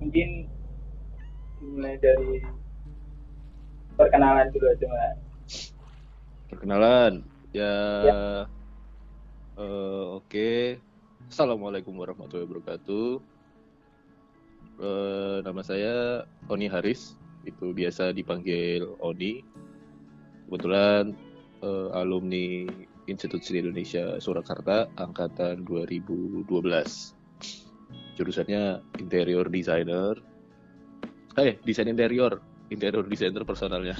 mungkin 0.00 0.48
dimulai 1.60 1.96
dari 1.98 2.44
perkenalan 3.96 4.52
dulu 4.52 4.66
aja 4.70 4.86
mas 4.88 5.18
Perkenalan, 6.46 7.26
ya, 7.50 7.74
Ya. 8.06 8.22
eh, 9.58 10.04
oke. 10.14 10.78
Assalamualaikum 11.26 11.90
warahmatullahi 11.98 12.46
wabarakatuh. 12.46 13.18
Eh, 14.78 15.36
nama 15.42 15.60
saya 15.66 16.22
Oni 16.46 16.70
Haris, 16.70 17.18
itu 17.42 17.74
biasa 17.74 18.14
dipanggil 18.14 18.86
Oni. 19.02 19.42
Kebetulan 20.46 21.18
eh, 21.66 21.88
alumni 21.98 22.70
Institut 23.10 23.42
Seni 23.42 23.66
Indonesia 23.66 24.22
Surakarta 24.22 24.86
angkatan 24.94 25.66
2012. 25.66 26.46
Jurusannya 28.16 28.80
interior 28.96 29.46
designer. 29.52 30.16
Eh, 31.36 31.60
desain 31.68 31.84
interior, 31.84 32.40
interior 32.72 33.04
designer 33.04 33.44
personalnya. 33.44 33.92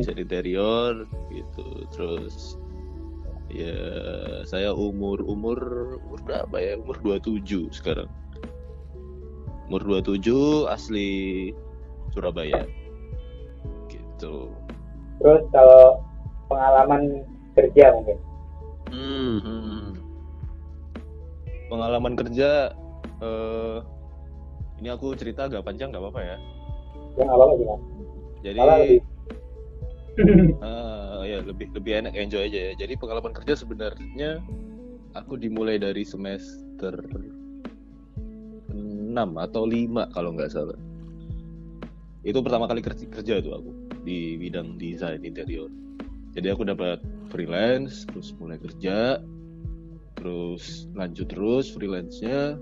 Desain 0.00 0.16
interior 0.16 1.04
gitu. 1.28 1.66
Terus 1.92 2.56
ya 3.52 3.76
saya 4.48 4.72
umur 4.72 5.20
umur 5.20 5.60
umur 6.00 6.20
berapa 6.24 6.56
ya? 6.56 6.80
Umur 6.80 6.96
27 7.20 7.68
sekarang. 7.76 8.08
Umur 9.68 10.00
27 10.00 10.64
asli 10.72 11.52
Surabaya. 12.16 12.64
Gitu. 13.92 14.48
Terus 15.20 15.42
kalau 15.52 16.00
pengalaman 16.48 17.28
kerja 17.52 17.84
mungkin? 17.92 18.18
Hmm, 18.94 19.36
hmm. 19.42 19.84
pengalaman 21.72 22.14
kerja 22.14 22.70
eh 23.24 23.78
ini 24.84 24.88
aku 24.92 25.16
cerita 25.16 25.48
agak 25.48 25.64
panjang 25.64 25.88
nggak 25.88 26.02
apa-apa 26.04 26.20
ya 26.20 26.36
ya 27.16 27.22
nggak 27.24 27.38
apa-apa 27.40 27.54
mas 27.64 27.82
jadi 28.44 28.58
lebih 28.60 29.00
Ah, 30.62 31.26
ya 31.30 31.42
lebih 31.42 31.74
lebih 31.74 32.06
enak 32.06 32.14
enjoy 32.14 32.46
aja 32.46 32.70
ya. 32.70 32.72
Jadi 32.78 32.94
pengalaman 32.94 33.34
kerja 33.34 33.58
sebenarnya 33.58 34.38
aku 35.18 35.34
dimulai 35.34 35.74
dari 35.74 36.06
semester 36.06 36.94
6 38.70 39.18
atau 39.18 39.62
5 39.66 40.14
kalau 40.14 40.30
nggak 40.34 40.54
salah. 40.54 40.78
Itu 42.22 42.40
pertama 42.40 42.70
kali 42.70 42.80
kerja, 42.80 43.04
kerja 43.10 43.42
tuh 43.42 43.52
aku 43.58 43.70
di 44.06 44.38
bidang 44.38 44.78
desain 44.78 45.20
interior. 45.22 45.68
Jadi 46.34 46.50
aku 46.50 46.66
dapat 46.66 46.98
freelance, 47.30 48.06
terus 48.10 48.34
mulai 48.38 48.58
kerja, 48.58 49.22
terus 50.18 50.90
lanjut 50.98 51.30
terus 51.30 51.70
freelance-nya. 51.70 52.58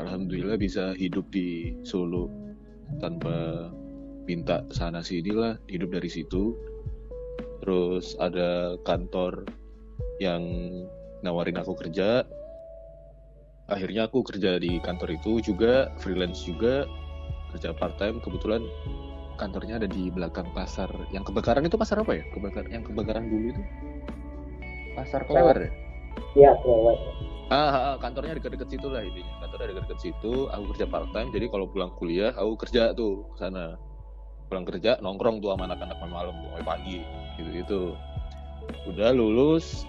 Alhamdulillah 0.00 0.56
bisa 0.56 0.96
hidup 0.96 1.28
di 1.28 1.76
Solo 1.84 2.32
tanpa 3.00 3.68
minta 4.24 4.64
sana 4.72 5.04
sini 5.04 5.32
lah, 5.32 5.60
hidup 5.68 5.92
dari 5.92 6.08
situ. 6.08 6.56
Terus 7.60 8.16
ada 8.18 8.80
kantor 8.88 9.44
yang 10.18 10.42
nawarin 11.20 11.60
aku 11.60 11.76
kerja. 11.76 12.24
Akhirnya 13.68 14.08
aku 14.08 14.24
kerja 14.26 14.58
di 14.58 14.80
kantor 14.82 15.16
itu 15.16 15.44
juga 15.44 15.92
freelance 16.00 16.44
juga 16.44 16.88
kerja 17.54 17.76
part 17.76 18.00
time 18.00 18.16
kebetulan 18.24 18.64
kantornya 19.36 19.76
ada 19.76 19.88
di 19.88 20.08
belakang 20.08 20.48
pasar. 20.56 20.88
Yang 21.12 21.32
kebakaran 21.32 21.68
itu 21.68 21.76
pasar 21.76 22.00
apa 22.00 22.16
ya? 22.16 22.24
Kebakar 22.32 22.64
yang 22.72 22.82
kebakaran 22.82 23.28
dulu 23.28 23.46
itu? 23.52 23.62
Pasar 24.96 25.24
Klewer 25.24 25.68
ya 25.68 25.72
ya 26.32 26.52
lewat 26.64 26.96
ah, 27.52 27.92
ah, 27.92 27.94
kantornya 28.00 28.40
dekat-dekat 28.40 28.68
situ 28.72 28.86
lah 28.88 29.04
intinya 29.04 29.32
kantornya 29.44 29.76
dekat-dekat 29.76 30.00
situ 30.00 30.32
aku 30.48 30.64
kerja 30.72 30.86
part 30.88 31.08
time 31.12 31.28
jadi 31.30 31.46
kalau 31.52 31.66
pulang 31.68 31.92
kuliah 32.00 32.32
aku 32.36 32.56
kerja 32.66 32.96
tuh 32.96 33.28
ke 33.36 33.38
sana. 33.40 33.76
Pulang 34.48 34.68
kerja 34.68 35.00
nongkrong 35.00 35.40
tuh 35.40 35.56
sama 35.56 35.64
anak-anak 35.64 35.96
malam 36.12 36.36
sampai 36.52 36.64
pagi 36.64 36.98
gitu 37.40 37.50
gitu 37.56 37.80
udah 38.84 39.08
lulus 39.16 39.88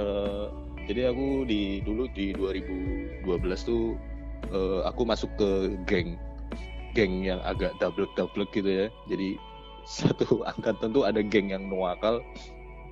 eh, 0.00 0.48
jadi 0.88 1.12
aku 1.12 1.44
di 1.44 1.84
dulu 1.84 2.08
di 2.16 2.32
2012 2.32 3.28
tuh 3.60 4.00
eh, 4.48 4.80
aku 4.88 5.04
masuk 5.04 5.28
ke 5.36 5.76
geng 5.84 6.16
geng 6.96 7.22
yang 7.22 7.38
agak 7.44 7.76
double 7.78 8.08
double 8.18 8.48
gitu 8.50 8.66
ya. 8.66 8.86
Jadi 9.06 9.36
satu 10.00 10.44
angkatan 10.48 10.96
tuh 10.96 11.04
ada 11.04 11.20
geng 11.20 11.52
yang 11.52 11.68
nuakal 11.68 12.24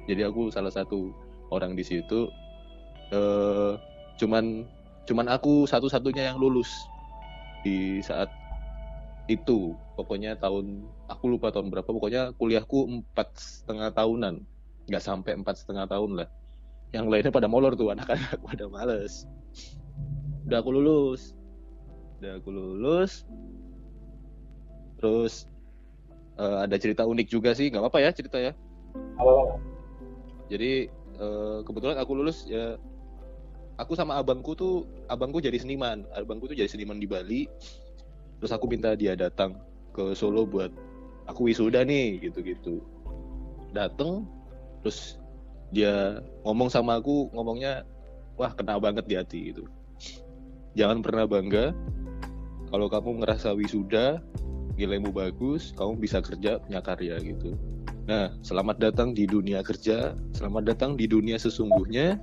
jadi 0.09 0.33
aku 0.33 0.49
salah 0.49 0.73
satu 0.73 1.12
orang 1.53 1.77
di 1.77 1.85
situ 1.85 2.33
eh 3.09 3.73
cuman 4.19 4.67
cuman 5.09 5.27
aku 5.33 5.65
satu-satunya 5.65 6.33
yang 6.33 6.39
lulus 6.41 6.69
di 7.65 8.05
saat 8.05 8.29
itu. 9.29 9.77
Pokoknya 9.95 10.37
tahun 10.41 10.89
aku 11.07 11.25
lupa 11.37 11.53
tahun 11.53 11.69
berapa. 11.69 11.87
Pokoknya 11.87 12.33
kuliahku 12.37 12.89
empat 12.89 13.29
setengah 13.37 13.93
tahunan. 13.93 14.45
Nggak 14.89 15.05
sampai 15.05 15.37
empat 15.37 15.65
setengah 15.65 15.85
tahun 15.85 16.25
lah. 16.25 16.29
Yang 16.97 17.07
lainnya 17.13 17.33
pada 17.33 17.49
molor 17.49 17.77
tuh 17.77 17.93
anak-anak 17.93 18.41
pada 18.49 18.65
males. 18.73 19.29
Udah 20.49 20.65
aku 20.65 20.71
lulus. 20.73 21.37
Udah 22.19 22.41
aku 22.41 22.49
lulus. 22.49 23.29
Terus 24.99 25.45
eh, 26.41 26.59
ada 26.65 26.77
cerita 26.81 27.05
unik 27.05 27.29
juga 27.29 27.53
sih. 27.53 27.69
Nggak 27.69 27.85
apa-apa 27.85 28.01
ya 28.01 28.11
cerita 28.17 28.41
ya. 28.41 28.57
Apa 29.21 29.29
apa 29.29 29.45
jadi 30.49 30.89
eh, 31.21 31.59
kebetulan 31.69 32.01
aku 32.01 32.13
lulus 32.17 32.49
ya 32.49 32.81
aku 33.78 33.94
sama 33.94 34.19
abangku 34.19 34.53
tuh 34.59 34.84
abangku 35.06 35.39
jadi 35.39 35.56
seniman. 35.56 36.05
Abangku 36.12 36.50
tuh 36.50 36.59
jadi 36.59 36.69
seniman 36.69 36.99
di 36.99 37.06
Bali. 37.06 37.47
Terus 38.43 38.53
aku 38.53 38.66
minta 38.66 38.93
dia 38.99 39.15
datang 39.15 39.59
ke 39.94 40.15
Solo 40.15 40.44
buat 40.44 40.71
aku 41.31 41.49
wisuda 41.49 41.87
nih 41.87 42.28
gitu-gitu. 42.28 42.83
Dateng 43.72 44.27
terus 44.83 45.17
dia 45.71 46.22
ngomong 46.43 46.69
sama 46.69 46.99
aku 46.99 47.31
ngomongnya 47.34 47.87
wah 48.38 48.50
kena 48.55 48.78
banget 48.78 49.06
di 49.06 49.15
hati 49.15 49.38
gitu. 49.55 49.65
Jangan 50.75 51.03
pernah 51.03 51.25
bangga. 51.27 51.75
Kalau 52.69 52.87
kamu 52.93 53.25
ngerasa 53.25 53.56
wisuda 53.56 54.21
nilaimu 54.78 55.11
bagus 55.11 55.75
kamu 55.75 55.99
bisa 55.99 56.22
kerja 56.22 56.62
punya 56.62 56.78
karya 56.78 57.19
gitu. 57.19 57.59
Nah 58.06 58.31
selamat 58.47 58.78
datang 58.78 59.11
di 59.11 59.27
dunia 59.27 59.65
kerja 59.67 60.15
selamat 60.38 60.75
datang 60.75 60.94
di 60.94 61.11
dunia 61.11 61.34
sesungguhnya 61.34 62.21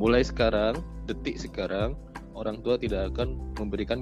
mulai 0.00 0.24
sekarang 0.24 0.80
detik 1.04 1.36
sekarang 1.36 1.92
orang 2.32 2.64
tua 2.64 2.80
tidak 2.80 3.12
akan 3.12 3.36
memberikan 3.60 4.00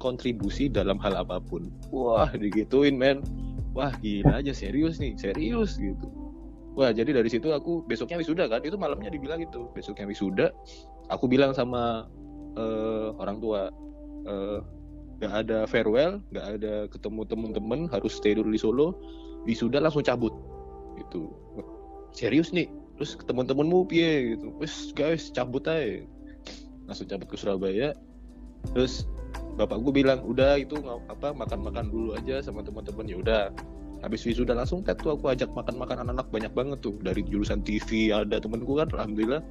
kontribusi 0.00 0.72
dalam 0.72 0.96
hal 0.96 1.12
apa 1.12 1.36
pun. 1.44 1.68
Wah, 1.92 2.32
digituin 2.32 2.96
men. 2.96 3.20
Wah, 3.76 3.92
gila 4.00 4.40
aja 4.40 4.56
serius 4.56 4.96
nih, 4.96 5.12
serius 5.20 5.76
gitu. 5.76 6.08
Wah, 6.72 6.88
jadi 6.88 7.12
dari 7.20 7.28
situ 7.28 7.52
aku 7.52 7.84
besoknya 7.84 8.16
wisuda 8.16 8.48
kan, 8.48 8.64
itu 8.64 8.80
malamnya 8.80 9.12
dibilang 9.12 9.44
gitu. 9.44 9.68
Besoknya 9.76 10.08
wisuda, 10.08 10.48
aku 11.12 11.28
bilang 11.28 11.52
sama 11.52 12.08
eh, 12.56 13.08
orang 13.20 13.44
tua, 13.44 13.68
eh, 14.24 14.58
nggak 15.20 15.32
ada 15.44 15.58
farewell, 15.68 16.24
nggak 16.32 16.46
ada 16.60 16.74
ketemu 16.88 17.20
temen-temen, 17.28 17.80
harus 17.92 18.16
stay 18.16 18.32
dulu 18.32 18.48
di 18.48 18.60
Solo. 18.60 18.88
Wisuda 19.44 19.84
langsung 19.84 20.00
cabut, 20.00 20.32
gitu. 20.96 21.28
Serius 22.16 22.56
nih, 22.56 22.72
terus 22.98 23.16
ke 23.18 23.24
temen-temenmu 23.26 23.88
piye 23.88 24.36
gitu. 24.36 24.52
Wes 24.60 24.92
guys, 24.92 25.32
cabut 25.32 25.64
aja. 25.66 26.04
Langsung 26.86 27.08
cabut 27.08 27.28
ke 27.30 27.36
Surabaya. 27.38 27.96
Terus 28.74 29.06
bapakku 29.56 29.92
bilang 29.92 30.24
udah 30.24 30.56
itu 30.60 30.80
apa 31.12 31.36
makan-makan 31.36 31.92
dulu 31.92 32.16
aja 32.16 32.40
sama 32.40 32.64
teman-teman 32.64 33.04
ya 33.04 33.16
udah 33.20 33.42
habis 34.02 34.26
wisuda 34.26 34.56
langsung 34.56 34.82
tet 34.82 34.98
tuh 34.98 35.14
aku 35.14 35.30
ajak 35.30 35.46
makan-makan 35.54 36.02
anak-anak 36.02 36.26
banyak 36.34 36.52
banget 36.52 36.78
tuh 36.82 36.96
dari 37.04 37.22
jurusan 37.22 37.62
TV 37.62 38.10
ada 38.10 38.42
temenku 38.42 38.74
kan 38.74 38.90
alhamdulillah 38.90 39.44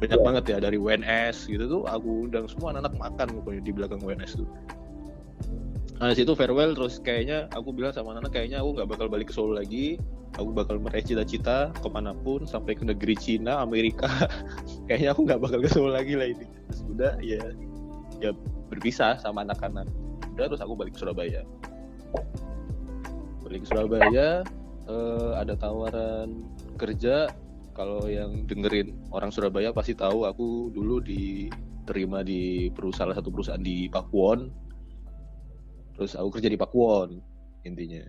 banyak 0.00 0.20
Ya. 0.20 0.24
banget 0.24 0.44
ya 0.48 0.56
dari 0.62 0.78
WNS 0.78 1.50
gitu 1.50 1.64
tuh 1.66 1.82
aku 1.84 2.30
undang 2.30 2.46
semua 2.48 2.72
anak-anak 2.74 2.94
makan 2.96 3.26
pokoknya 3.42 3.62
di 3.66 3.72
belakang 3.74 4.00
WNS 4.00 4.40
tuh 4.40 4.48
nah 6.02 6.10
situ 6.10 6.34
farewell 6.34 6.74
terus 6.74 6.98
kayaknya 6.98 7.46
aku 7.54 7.70
bilang 7.70 7.94
sama 7.94 8.18
anak 8.18 8.34
kayaknya 8.34 8.58
aku 8.58 8.74
nggak 8.74 8.88
bakal 8.90 9.06
balik 9.06 9.30
ke 9.30 9.34
Solo 9.34 9.54
lagi. 9.58 9.98
Aku 10.34 10.50
bakal 10.50 10.82
meraih 10.82 11.06
cita-cita 11.06 11.70
ke 11.70 11.86
mana 11.86 12.10
pun 12.10 12.42
sampai 12.42 12.74
ke 12.74 12.82
negeri 12.82 13.14
Cina 13.14 13.62
Amerika. 13.62 14.10
Kayaknya 14.90 15.14
aku 15.14 15.20
nggak 15.30 15.38
bakal 15.38 15.62
ke 15.62 15.70
Solo 15.70 15.94
lagi 15.94 16.18
lah 16.18 16.26
ini. 16.26 16.42
Terus 16.66 16.80
udah 16.90 17.12
ya 17.22 17.42
ya 18.18 18.34
berpisah 18.66 19.14
sama 19.22 19.46
anak-anak. 19.46 19.86
Udah 20.34 20.50
terus 20.50 20.58
aku 20.58 20.74
balik 20.74 20.98
ke 20.98 21.06
Surabaya. 21.06 21.46
Balik 23.46 23.62
ke 23.62 23.66
Surabaya 23.70 24.42
eh, 24.90 25.30
ada 25.38 25.54
tawaran 25.54 26.42
kerja. 26.82 27.30
Kalau 27.74 28.06
yang 28.10 28.46
dengerin 28.50 28.94
orang 29.14 29.30
Surabaya 29.30 29.70
pasti 29.70 29.94
tahu 29.94 30.26
aku 30.26 30.74
dulu 30.74 30.98
diterima 30.98 32.26
di 32.26 32.70
perusahaan 32.74 33.14
satu 33.14 33.30
perusahaan 33.30 33.62
di 33.62 33.86
Pakuwon 33.86 34.63
terus 35.94 36.18
aku 36.18 36.38
kerja 36.38 36.48
di 36.50 36.58
Pakuwon 36.58 37.18
intinya. 37.64 38.04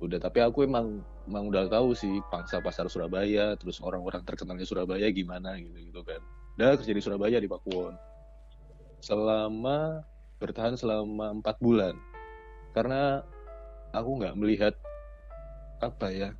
Udah 0.00 0.16
tapi 0.16 0.40
aku 0.40 0.64
emang 0.64 1.04
emang 1.28 1.52
udah 1.52 1.68
tahu 1.68 1.92
sih 1.92 2.24
pangsa 2.32 2.58
pasar 2.64 2.88
Surabaya 2.88 3.54
terus 3.60 3.78
orang-orang 3.84 4.24
terkenalnya 4.24 4.64
Surabaya 4.64 5.06
gimana 5.12 5.56
gitu 5.60 5.76
gitu 5.76 6.00
kan. 6.02 6.20
Udah 6.56 6.76
kerja 6.80 6.92
di 6.96 7.02
Surabaya 7.04 7.36
di 7.36 7.48
Pakuwon. 7.48 7.94
Selama 9.04 10.00
bertahan 10.40 10.76
selama 10.76 11.36
empat 11.36 11.60
bulan. 11.60 11.94
Karena 12.72 13.20
aku 13.92 14.10
nggak 14.22 14.36
melihat 14.38 14.74
apa 15.80 16.12
ya 16.12 16.30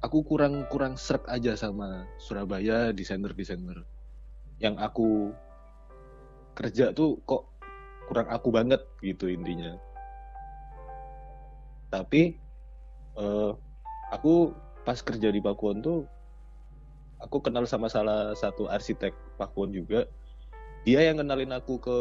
aku 0.00 0.24
kurang 0.24 0.64
kurang 0.72 0.96
serak 0.96 1.28
aja 1.28 1.52
sama 1.54 2.08
Surabaya 2.16 2.90
desainer 2.96 3.36
desainer 3.36 3.84
yang 4.56 4.76
aku 4.80 5.32
kerja 6.56 6.92
tuh 6.92 7.20
kok 7.28 7.48
kurang 8.08 8.28
aku 8.32 8.48
banget 8.48 8.80
gitu 9.04 9.28
intinya 9.28 9.76
tapi 11.90 12.38
eh, 13.18 13.52
aku 14.14 14.54
pas 14.86 14.98
kerja 15.02 15.28
di 15.28 15.42
Pakuan 15.42 15.82
tuh 15.84 16.06
aku 17.20 17.44
kenal 17.44 17.68
sama 17.68 17.86
salah 17.92 18.32
satu 18.32 18.66
arsitek 18.66 19.12
Pakuan 19.36 19.70
juga. 19.70 20.08
Dia 20.88 21.04
yang 21.04 21.20
kenalin 21.20 21.52
aku 21.52 21.76
ke 21.76 21.98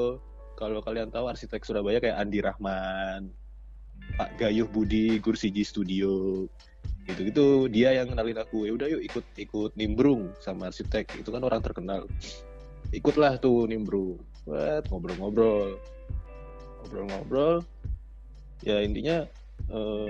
kalau 0.55 0.79
kalian 0.79 1.11
tahu 1.11 1.27
arsitek 1.27 1.63
Surabaya 1.67 1.99
kayak 1.99 2.19
Andi 2.19 2.39
Rahman 2.39 3.31
Pak 4.15 4.39
Gayuh 4.39 4.67
Budi 4.71 5.19
Gursiji 5.19 5.67
Studio 5.67 6.47
gitu-gitu. 7.03 7.67
Dia 7.67 7.99
yang 7.99 8.15
kenalin 8.15 8.39
aku 8.39 8.63
ya 8.63 8.71
udah 8.75 8.87
yuk 8.87 9.03
ikut 9.03 9.25
ikut 9.35 9.71
nimbrung 9.75 10.31
sama 10.39 10.71
arsitek. 10.71 11.19
Itu 11.19 11.35
kan 11.35 11.43
orang 11.43 11.59
terkenal. 11.59 12.07
Ikutlah 12.95 13.37
tuh 13.37 13.67
nimbrung. 13.67 14.23
Buat 14.47 14.87
ngobrol-ngobrol. 14.87 15.77
Ngobrol-ngobrol. 16.83 17.67
Ya 18.63 18.83
intinya 18.83 19.27
eh, 19.69 20.09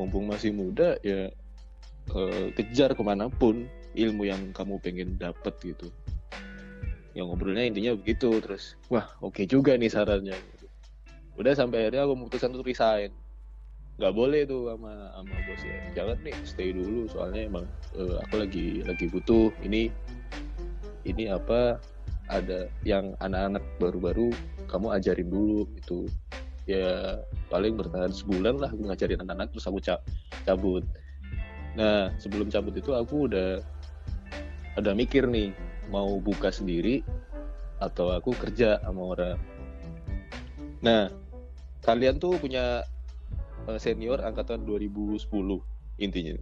mumpung 0.00 0.28
masih 0.28 0.52
muda 0.54 0.96
ya 1.04 1.28
eh, 2.12 2.46
kejar 2.56 2.96
ke 2.96 3.02
mana 3.04 3.28
pun 3.28 3.68
ilmu 3.92 4.24
yang 4.28 4.52
kamu 4.56 4.80
pengen 4.80 5.16
dapet 5.20 5.52
gitu. 5.60 5.88
Yang 7.12 7.26
ngobrolnya 7.28 7.68
intinya 7.68 7.92
begitu 7.92 8.40
terus 8.40 8.80
wah 8.88 9.04
oke 9.20 9.44
juga 9.44 9.76
nih 9.76 9.92
sarannya. 9.92 10.36
Udah 11.36 11.52
sampai 11.56 11.88
akhirnya 11.88 12.08
aku 12.08 12.14
memutuskan 12.16 12.52
untuk 12.56 12.68
resign. 12.68 13.12
Nggak 14.00 14.14
boleh 14.16 14.42
tuh 14.48 14.72
sama 14.72 14.92
sama 15.12 15.36
bos 15.44 15.62
ya. 15.62 15.78
Jangan 15.92 16.16
nih 16.24 16.36
stay 16.48 16.70
dulu 16.72 17.04
soalnya 17.12 17.42
emang 17.48 17.64
eh, 17.96 18.16
aku 18.28 18.34
lagi 18.40 18.66
lagi 18.88 19.06
butuh 19.12 19.52
ini 19.60 19.92
ini 21.04 21.28
apa 21.28 21.82
ada 22.30 22.70
yang 22.86 23.12
anak-anak 23.20 23.60
baru-baru 23.76 24.32
kamu 24.70 24.86
ajarin 24.96 25.28
dulu 25.28 25.68
itu 25.76 26.08
ya 26.66 27.18
paling 27.50 27.74
bertahan 27.74 28.14
sebulan 28.14 28.62
lah 28.62 28.70
aku 28.70 28.86
ngajarin 28.86 29.18
anak-anak 29.26 29.50
terus 29.50 29.66
aku 29.66 29.78
ca- 29.82 30.02
cabut. 30.46 30.86
Nah 31.74 32.14
sebelum 32.22 32.52
cabut 32.52 32.74
itu 32.76 32.94
aku 32.94 33.26
udah 33.26 33.58
ada 34.78 34.90
mikir 34.94 35.26
nih 35.26 35.50
mau 35.90 36.22
buka 36.22 36.54
sendiri 36.54 37.02
atau 37.82 38.14
aku 38.14 38.30
kerja 38.38 38.78
sama 38.86 39.02
orang. 39.16 39.38
Nah 40.80 41.10
kalian 41.82 42.22
tuh 42.22 42.38
punya 42.38 42.86
eh, 43.66 43.78
senior 43.82 44.22
angkatan 44.22 44.62
2010 44.62 45.58
intinya. 45.98 46.38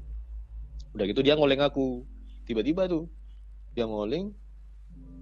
Udah 0.93 1.05
gitu 1.09 1.25
dia 1.25 1.35
ngoleng 1.35 1.65
aku. 1.65 2.05
Tiba-tiba 2.45 2.91
tuh 2.91 3.09
dia 3.73 3.89
ngoleng 3.89 4.37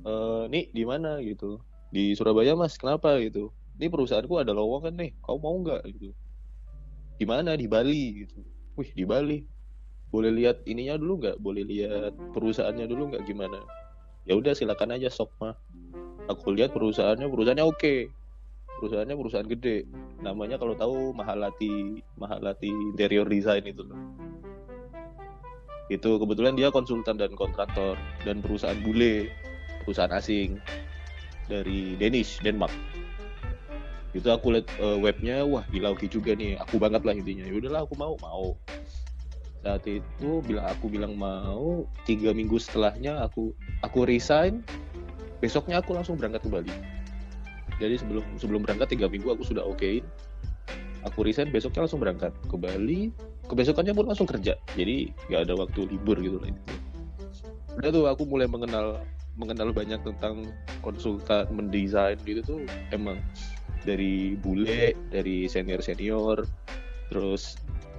eh 0.09 0.45
nih 0.51 0.75
di 0.75 0.83
mana? 0.83 1.23
gitu. 1.23 1.63
Di 1.89 2.19
Surabaya 2.19 2.59
mas. 2.59 2.75
Kenapa? 2.75 3.15
gitu 3.23 3.55
ini 3.79 3.87
perusahaanku 3.87 4.43
ada 4.43 4.51
lowongan 4.51 4.95
nih 4.99 5.11
kau 5.23 5.39
mau 5.39 5.55
nggak? 5.63 5.87
Gitu. 5.87 6.11
Di 7.19 7.25
mana 7.27 7.55
di 7.55 7.71
Bali 7.71 8.27
gitu. 8.27 8.43
Wih 8.75 8.91
di 8.91 9.07
Bali. 9.07 9.39
Boleh 10.11 10.35
lihat 10.35 10.67
ininya 10.67 10.99
dulu 10.99 11.23
nggak? 11.23 11.37
Boleh 11.39 11.63
lihat 11.63 12.13
perusahaannya 12.35 12.91
dulu 12.91 13.15
nggak? 13.15 13.23
Gimana? 13.23 13.63
Ya 14.27 14.35
udah 14.35 14.53
silakan 14.53 14.99
aja 14.99 15.09
sok 15.09 15.31
mah 15.39 15.55
aku 16.29 16.53
lihat 16.53 16.75
perusahaannya 16.77 17.27
perusahaannya 17.31 17.67
oke. 17.67 17.95
Perusahaannya 18.79 19.17
perusahaan 19.19 19.49
gede. 19.49 19.87
Namanya 20.23 20.61
kalau 20.61 20.75
tahu 20.79 21.11
Mahalati 21.17 21.99
Mahalati 22.19 22.71
interior 22.95 23.27
design 23.27 23.67
itu 23.67 23.83
loh. 23.83 23.99
Itu 25.89 26.21
kebetulan 26.21 26.55
dia 26.55 26.69
konsultan 26.69 27.17
dan 27.17 27.33
kontraktor 27.33 27.97
dan 28.23 28.45
perusahaan 28.45 28.77
bule 28.85 29.33
perusahaan 29.83 30.13
asing 30.13 30.61
dari 31.49 31.97
Danish 31.97 32.45
Denmark 32.45 32.71
itu 34.19 34.29
aku 34.29 34.59
lihat 34.59 34.67
eh, 34.83 34.99
webnya 34.99 35.47
wah 35.47 35.63
gila 35.71 35.95
oke 35.95 36.07
juga 36.11 36.35
nih. 36.35 36.59
Aku 36.67 36.77
banget 36.83 37.07
lah 37.07 37.15
intinya. 37.15 37.47
Ya 37.47 37.55
udahlah 37.55 37.81
aku 37.87 37.95
mau 37.95 38.15
mau. 38.19 38.59
Saat 39.63 39.87
itu 39.87 40.43
bila 40.47 40.71
aku 40.71 40.91
bilang 40.91 41.19
mau 41.19 41.87
tiga 42.07 42.31
minggu 42.31 42.59
setelahnya 42.59 43.19
aku 43.27 43.51
aku 43.83 44.07
resign 44.07 44.63
besoknya 45.43 45.83
aku 45.83 45.95
langsung 45.95 46.19
berangkat 46.19 46.43
ke 46.43 46.51
Bali. 46.51 46.75
Jadi 47.79 47.95
sebelum 47.99 48.25
sebelum 48.39 48.61
berangkat 48.67 48.99
tiga 48.99 49.07
minggu 49.07 49.31
aku 49.31 49.47
sudah 49.47 49.63
okein. 49.63 50.03
Aku 51.07 51.23
resign 51.23 51.55
besoknya 51.55 51.87
langsung 51.87 52.03
berangkat 52.03 52.35
ke 52.51 52.57
Bali. 52.59 53.15
Kebesokannya 53.47 53.95
pun 53.95 54.07
langsung 54.11 54.27
kerja. 54.29 54.59
Jadi 54.75 55.15
nggak 55.31 55.47
ada 55.47 55.55
waktu 55.55 55.87
libur 55.89 56.19
gitu 56.19 56.43
lah 56.43 56.51
intinya. 56.51 56.77
udah 57.79 57.91
tuh 57.95 58.05
aku 58.11 58.27
mulai 58.27 58.51
mengenal 58.51 58.99
mengenal 59.39 59.71
banyak 59.71 60.03
tentang 60.03 60.51
konsultan 60.83 61.47
mendesain 61.55 62.19
gitu 62.27 62.43
tuh 62.43 62.61
emang 62.91 63.23
dari 63.85 64.35
bule 64.39 64.95
dari 65.11 65.47
senior 65.51 65.83
senior. 65.83 66.47
Terus 67.09 67.57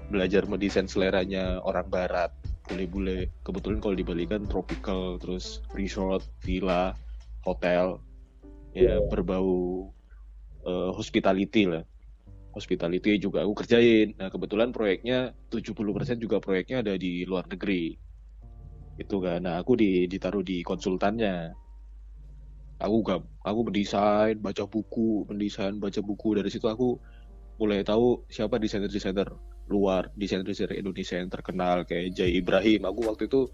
belajar 0.10 0.50
mendesain 0.50 0.90
seleranya 0.90 1.62
orang 1.62 1.88
barat 1.90 2.34
bule-bule. 2.70 3.30
Kebetulan 3.42 3.81
kalau 3.81 3.96
di 3.98 4.06
Bali 4.06 4.26
kan 4.30 4.46
tropical 4.46 5.18
terus 5.18 5.62
resort 5.74 6.22
villa 6.46 6.94
hotel. 7.46 8.02
Ya 8.78 9.02
berbau 9.10 9.90
eh, 10.66 10.90
hospitality 10.94 11.66
lah. 11.66 11.84
Hospitality 12.54 13.18
juga 13.18 13.46
aku 13.46 13.66
kerjain. 13.66 14.14
Nah 14.18 14.30
kebetulan 14.30 14.70
proyeknya 14.70 15.34
70% 15.50 16.22
juga 16.22 16.38
proyeknya 16.38 16.86
ada 16.86 16.94
di 16.98 17.26
luar 17.26 17.50
negeri. 17.50 17.98
Itu 19.02 19.22
kan. 19.22 19.46
Nah 19.46 19.62
aku 19.62 19.74
di, 19.78 20.06
ditaruh 20.06 20.46
di 20.46 20.62
konsultannya 20.62 21.54
aku 22.80 22.96
gak 23.04 23.20
aku 23.44 23.60
mendesain 23.68 24.40
baca 24.40 24.64
buku 24.66 25.28
mendesain 25.28 25.76
baca 25.78 26.00
buku. 26.00 26.40
Dari 26.40 26.50
situ 26.50 26.66
aku 26.66 26.96
mulai 27.60 27.84
tahu 27.84 28.24
siapa 28.31 28.56
desainer-desainer 28.56 29.28
luar 29.70 30.10
desainer-desainer 30.18 30.80
Indonesia 30.80 31.20
yang 31.20 31.30
terkenal 31.30 31.84
kayak 31.86 32.16
Jaya 32.16 32.31
Ibrahim. 32.40 32.88
Aku 32.88 33.00
waktu 33.06 33.28
itu 33.28 33.52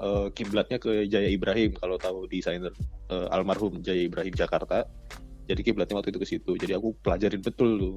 eh, 0.00 0.26
kiblatnya 0.34 0.80
ke 0.80 1.06
Jaya 1.06 1.28
Ibrahim 1.28 1.76
kalau 1.76 2.00
tahu 2.00 2.26
desainer 2.26 2.72
eh, 3.12 3.28
almarhum 3.30 3.84
Jaya 3.84 4.08
Ibrahim 4.08 4.34
Jakarta. 4.34 4.88
Jadi 5.46 5.60
kiblatnya 5.62 6.00
waktu 6.00 6.10
itu 6.16 6.20
ke 6.22 6.28
situ. 6.28 6.52
Jadi 6.56 6.72
aku 6.74 6.96
pelajarin 7.04 7.44
betul 7.44 7.70
tuh. 7.78 7.96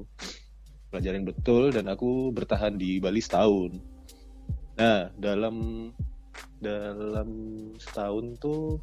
Pelajarin 0.92 1.24
betul 1.26 1.74
dan 1.74 1.90
aku 1.90 2.30
bertahan 2.30 2.78
di 2.78 3.00
Bali 3.02 3.18
setahun. 3.18 3.80
Nah 4.76 5.08
dalam 5.16 5.88
dalam 6.60 7.28
setahun 7.80 8.36
tuh 8.38 8.80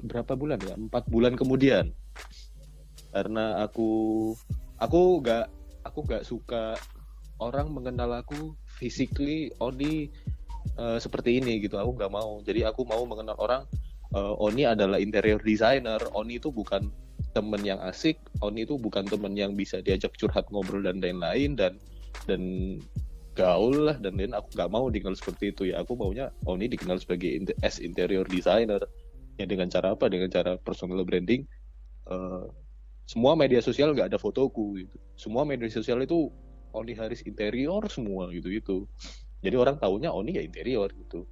berapa 0.00 0.32
bulan 0.38 0.58
ya? 0.64 0.74
Empat 0.78 1.04
bulan 1.12 1.36
kemudian. 1.36 1.92
Karena 3.12 3.60
aku 3.60 4.32
aku 4.80 5.00
nggak 5.20 5.46
aku 5.84 5.98
nggak 6.08 6.24
suka 6.24 6.78
orang 7.42 7.74
mengenal 7.74 8.22
aku 8.22 8.54
physically 8.78 9.50
only 9.60 10.08
eh, 10.78 10.98
seperti 10.98 11.42
ini 11.42 11.60
gitu. 11.60 11.76
Aku 11.76 11.92
nggak 11.98 12.12
mau. 12.12 12.40
Jadi 12.40 12.64
aku 12.64 12.88
mau 12.88 13.02
mengenal 13.04 13.36
orang 13.36 13.62
eh, 14.16 14.34
Oni 14.40 14.64
adalah 14.64 14.96
interior 14.96 15.42
designer. 15.42 16.00
Oni 16.16 16.40
itu 16.40 16.48
bukan 16.48 16.88
temen 17.36 17.60
yang 17.60 17.80
asik. 17.84 18.16
Oni 18.40 18.64
itu 18.64 18.80
bukan 18.80 19.04
temen 19.04 19.36
yang 19.36 19.52
bisa 19.52 19.84
diajak 19.84 20.16
curhat 20.16 20.48
ngobrol 20.48 20.80
dan 20.80 21.02
lain-lain. 21.04 21.58
Dan 21.58 21.76
dan 22.24 22.42
gaul 23.32 23.88
lah 23.88 23.96
dan 23.96 24.20
lain 24.20 24.36
aku 24.36 24.52
nggak 24.52 24.70
mau 24.72 24.88
dikenal 24.88 25.16
seperti 25.16 25.52
itu 25.52 25.62
ya. 25.72 25.84
Aku 25.84 25.96
maunya 25.96 26.32
Oni 26.48 26.68
dikenal 26.68 27.00
sebagai 27.00 27.32
as 27.60 27.80
interior 27.80 28.24
designer 28.28 28.80
ya 29.36 29.46
dengan 29.48 29.68
cara 29.68 29.94
apa? 29.96 30.08
Dengan 30.08 30.28
cara 30.28 30.56
personal 30.60 31.02
branding 31.04 31.44
eh, 32.08 32.46
semua 33.06 33.34
media 33.34 33.60
sosial 33.60 33.92
nggak 33.92 34.14
ada 34.14 34.18
fotoku 34.20 34.78
gitu. 34.80 34.96
Semua 35.18 35.42
media 35.44 35.68
sosial 35.68 36.00
itu 36.02 36.30
Oni 36.72 36.96
Haris 36.96 37.20
interior 37.28 37.84
semua 37.92 38.32
gitu 38.32 38.48
itu 38.48 38.76
jadi 39.44 39.60
orang 39.60 39.76
taunya 39.76 40.08
Oni 40.14 40.38
ya 40.38 40.42
interior 40.42 40.88
gitu. 40.94 41.28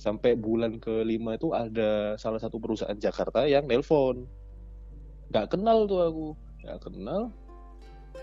Sampai 0.00 0.32
bulan 0.32 0.80
kelima 0.80 1.36
itu 1.36 1.52
ada 1.52 2.16
salah 2.16 2.40
satu 2.40 2.56
perusahaan 2.56 2.96
Jakarta 2.96 3.44
yang 3.44 3.68
nelpon. 3.68 4.24
Nggak 5.28 5.52
kenal 5.52 5.84
tuh 5.84 6.00
aku. 6.00 6.28
Nggak 6.64 6.78
kenal 6.88 7.22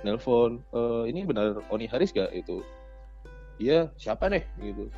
nelpon 0.02 0.62
"Eh, 0.74 1.04
ini 1.14 1.28
benar 1.28 1.62
Oni 1.70 1.86
Haris 1.86 2.10
gak 2.16 2.34
itu. 2.34 2.66
Iya 3.62 3.94
siapa 3.98 4.30
nih? 4.30 4.42
Gitu 4.62 4.90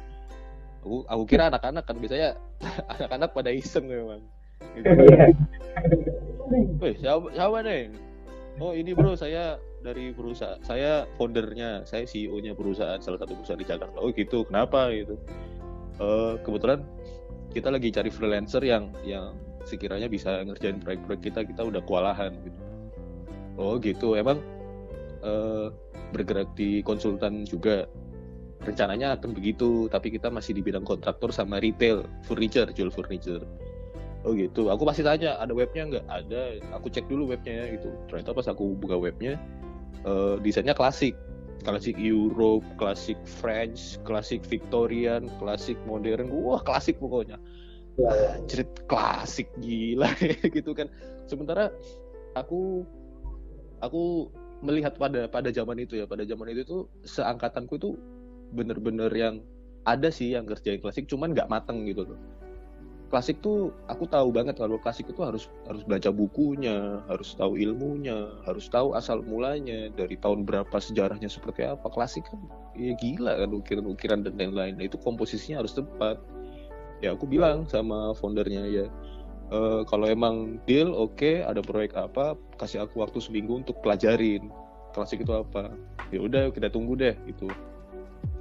aku 0.80 1.04
aku 1.06 1.24
kira 1.28 1.52
anak-anak 1.52 1.84
kan 1.84 1.96
biasanya 2.00 2.40
anak-anak 3.00 3.30
pada 3.36 3.52
iseng 3.52 3.86
memang 3.88 4.24
gitu. 4.76 4.90
Iya. 6.50 6.82
Weh, 6.82 6.98
siapa, 6.98 7.30
siapa 7.30 7.62
nih? 7.62 7.94
Oh 8.58 8.74
ini 8.74 8.98
bro, 8.98 9.14
saya 9.14 9.62
dari 9.86 10.10
perusahaan, 10.10 10.58
saya 10.66 11.06
foundernya, 11.14 11.86
saya 11.86 12.10
CEO-nya 12.10 12.58
perusahaan, 12.58 12.98
salah 12.98 13.22
satu 13.22 13.38
perusahaan 13.38 13.62
di 13.62 13.70
Jakarta. 13.70 13.94
Oh 14.02 14.10
gitu, 14.10 14.50
kenapa 14.50 14.90
gitu? 14.90 15.14
Eh, 16.02 16.34
kebetulan 16.42 16.82
kita 17.54 17.70
lagi 17.70 17.94
cari 17.94 18.10
freelancer 18.10 18.66
yang 18.66 18.90
yang 19.06 19.38
sekiranya 19.68 20.10
bisa 20.10 20.42
ngerjain 20.42 20.82
proyek-proyek 20.82 21.22
kita, 21.30 21.40
kita 21.46 21.62
udah 21.62 21.82
kewalahan 21.86 22.34
gitu. 22.42 22.60
oh 23.60 23.76
gitu 23.78 24.16
emang 24.16 24.40
eh, 25.22 25.68
bergerak 26.16 26.50
di 26.56 26.80
konsultan 26.82 27.44
juga 27.44 27.86
rencananya 28.64 29.16
akan 29.16 29.32
begitu 29.32 29.88
tapi 29.88 30.12
kita 30.12 30.28
masih 30.28 30.52
di 30.52 30.62
bidang 30.64 30.84
kontraktor 30.84 31.32
sama 31.32 31.64
retail 31.64 32.04
furniture 32.28 32.68
jual 32.76 32.92
furniture. 32.92 33.44
Oh 34.28 34.36
gitu 34.36 34.68
aku 34.68 34.84
pasti 34.84 35.00
tanya 35.00 35.40
ada 35.40 35.56
webnya 35.56 35.88
nggak? 35.88 36.06
Ada 36.12 36.60
aku 36.76 36.92
cek 36.92 37.08
dulu 37.08 37.32
webnya 37.32 37.72
gitu. 37.72 37.96
Ternyata 38.12 38.36
pas 38.36 38.48
aku 38.52 38.76
buka 38.76 39.00
webnya 39.00 39.40
eh, 40.04 40.36
desainnya 40.44 40.76
klasik. 40.76 41.16
Klasik 41.60 42.00
Europe 42.00 42.64
klasik 42.80 43.20
French 43.28 44.00
klasik 44.08 44.44
Victorian 44.48 45.28
klasik 45.40 45.80
modern. 45.88 46.32
Wah 46.32 46.60
klasik 46.60 47.00
pokoknya. 47.00 47.40
Ya, 48.00 48.12
ya. 48.16 48.30
Anjrit 48.40 48.72
klasik 48.88 49.48
gila 49.60 50.12
gitu 50.56 50.72
kan. 50.76 50.92
Sementara 51.28 51.72
aku 52.36 52.84
aku 53.80 54.28
melihat 54.60 55.00
pada 55.00 55.28
pada 55.32 55.50
zaman 55.52 55.80
itu 55.80 56.00
ya 56.00 56.06
pada 56.08 56.28
zaman 56.28 56.52
itu 56.52 56.68
tuh 56.68 56.82
seangkatanku 57.08 57.80
itu 57.80 57.96
bener-bener 58.54 59.12
yang 59.14 59.42
ada 59.88 60.12
sih 60.14 60.36
yang 60.36 60.46
kerjain 60.46 60.82
klasik 60.84 61.08
cuman 61.10 61.34
nggak 61.34 61.50
mateng 61.50 61.86
gitu 61.88 62.06
loh. 62.06 62.20
Klasik 63.10 63.42
tuh 63.42 63.74
aku 63.90 64.06
tahu 64.06 64.30
banget 64.30 64.62
kalau 64.62 64.78
klasik 64.78 65.10
itu 65.10 65.18
harus 65.26 65.50
harus 65.66 65.82
baca 65.82 66.14
bukunya 66.14 67.02
harus 67.10 67.34
tahu 67.34 67.58
ilmunya 67.58 68.30
harus 68.46 68.70
tahu 68.70 68.94
asal 68.94 69.26
mulanya 69.26 69.90
dari 69.98 70.14
tahun 70.14 70.46
berapa 70.46 70.78
sejarahnya 70.78 71.26
seperti 71.26 71.66
apa. 71.66 71.90
Klasik 71.90 72.30
kan 72.30 72.38
ya 72.78 72.94
gila 72.94 73.34
kan 73.42 73.50
ukiran-ukiran 73.50 74.22
dan 74.22 74.38
lain-lain. 74.38 74.78
Nah, 74.78 74.86
itu 74.86 75.02
komposisinya 75.02 75.66
harus 75.66 75.74
tepat. 75.74 76.22
Ya 77.02 77.18
aku 77.18 77.26
bilang 77.26 77.66
sama 77.66 78.14
foundernya 78.14 78.70
ya 78.70 78.86
"Eh, 79.50 79.82
kalau 79.90 80.06
emang 80.06 80.62
deal 80.70 80.94
oke 80.94 81.42
ada 81.42 81.66
proyek 81.66 81.98
apa 81.98 82.38
kasih 82.62 82.86
aku 82.86 83.02
waktu 83.02 83.18
seminggu 83.18 83.66
untuk 83.66 83.82
pelajarin 83.82 84.54
klasik 84.94 85.26
itu 85.26 85.34
apa. 85.34 85.74
Ya 86.14 86.22
udah 86.22 86.54
kita 86.54 86.70
tunggu 86.70 86.94
deh 86.94 87.18
itu 87.26 87.50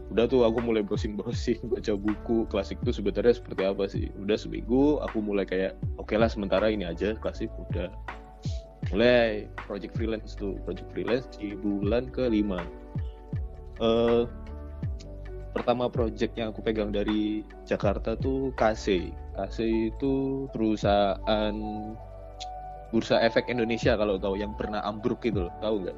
udah 0.09 0.25
tuh 0.25 0.43
aku 0.49 0.59
mulai 0.65 0.81
browsing-browsing 0.81 1.69
baca 1.69 1.93
buku. 1.97 2.49
Klasik 2.49 2.81
itu 2.81 2.97
sebenarnya 2.97 3.37
seperti 3.37 3.63
apa 3.65 3.85
sih? 3.89 4.09
Udah 4.17 4.37
seminggu 4.41 5.01
aku 5.05 5.21
mulai 5.21 5.45
kayak 5.45 5.77
oke 6.01 6.17
lah 6.17 6.29
sementara 6.29 6.73
ini 6.73 6.89
aja 6.89 7.13
klasik 7.21 7.53
udah. 7.69 7.93
Mulai 8.95 9.51
project 9.69 9.93
freelance 9.99 10.33
tuh. 10.33 10.57
Project 10.65 10.89
freelance 10.97 11.29
di 11.37 11.53
bulan 11.53 12.09
kelima. 12.09 12.65
Eh 13.85 14.25
pertama 15.53 15.91
project 15.91 16.39
yang 16.39 16.55
aku 16.55 16.63
pegang 16.63 16.95
dari 16.95 17.43
Jakarta 17.67 18.15
tuh 18.15 18.55
KC 18.55 19.11
KC 19.35 19.59
itu 19.91 20.47
perusahaan 20.55 21.55
Bursa 22.89 23.21
Efek 23.21 23.53
Indonesia 23.53 23.95
kalau 24.01 24.17
tahu 24.17 24.41
yang 24.41 24.57
pernah 24.57 24.81
ambruk 24.81 25.21
itu 25.29 25.45
loh. 25.45 25.53
Tahu 25.61 25.85
nggak 25.85 25.97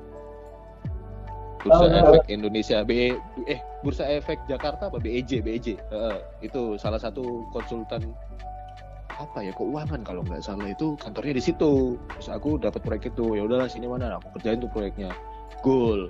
Bursa 1.61 1.87
tahu. 1.93 2.17
Efek 2.17 2.25
Indonesia 2.33 2.79
BE 2.83 3.17
eh 3.45 3.61
Bursa 3.85 4.05
Efek 4.09 4.39
Jakarta 4.49 4.89
apa? 4.89 4.97
BEJ 4.97 5.45
BEJ 5.45 5.67
Heeh, 5.77 6.17
itu 6.41 6.81
salah 6.81 7.01
satu 7.01 7.45
konsultan 7.53 8.17
apa 9.21 9.45
ya 9.45 9.53
keuangan 9.53 10.01
kalau 10.01 10.25
nggak 10.25 10.41
salah. 10.41 10.65
Itu 10.73 10.97
kantornya 10.97 11.37
di 11.37 11.45
situ. 11.45 12.01
Terus 12.17 12.29
aku 12.33 12.57
dapat 12.57 12.81
proyek 12.81 13.13
itu. 13.13 13.37
Ya 13.37 13.45
udahlah 13.45 13.69
sini 13.69 13.85
mana? 13.85 14.17
Aku 14.17 14.33
kerjain 14.41 14.65
tuh 14.65 14.73
proyeknya. 14.73 15.13
Goal. 15.61 16.09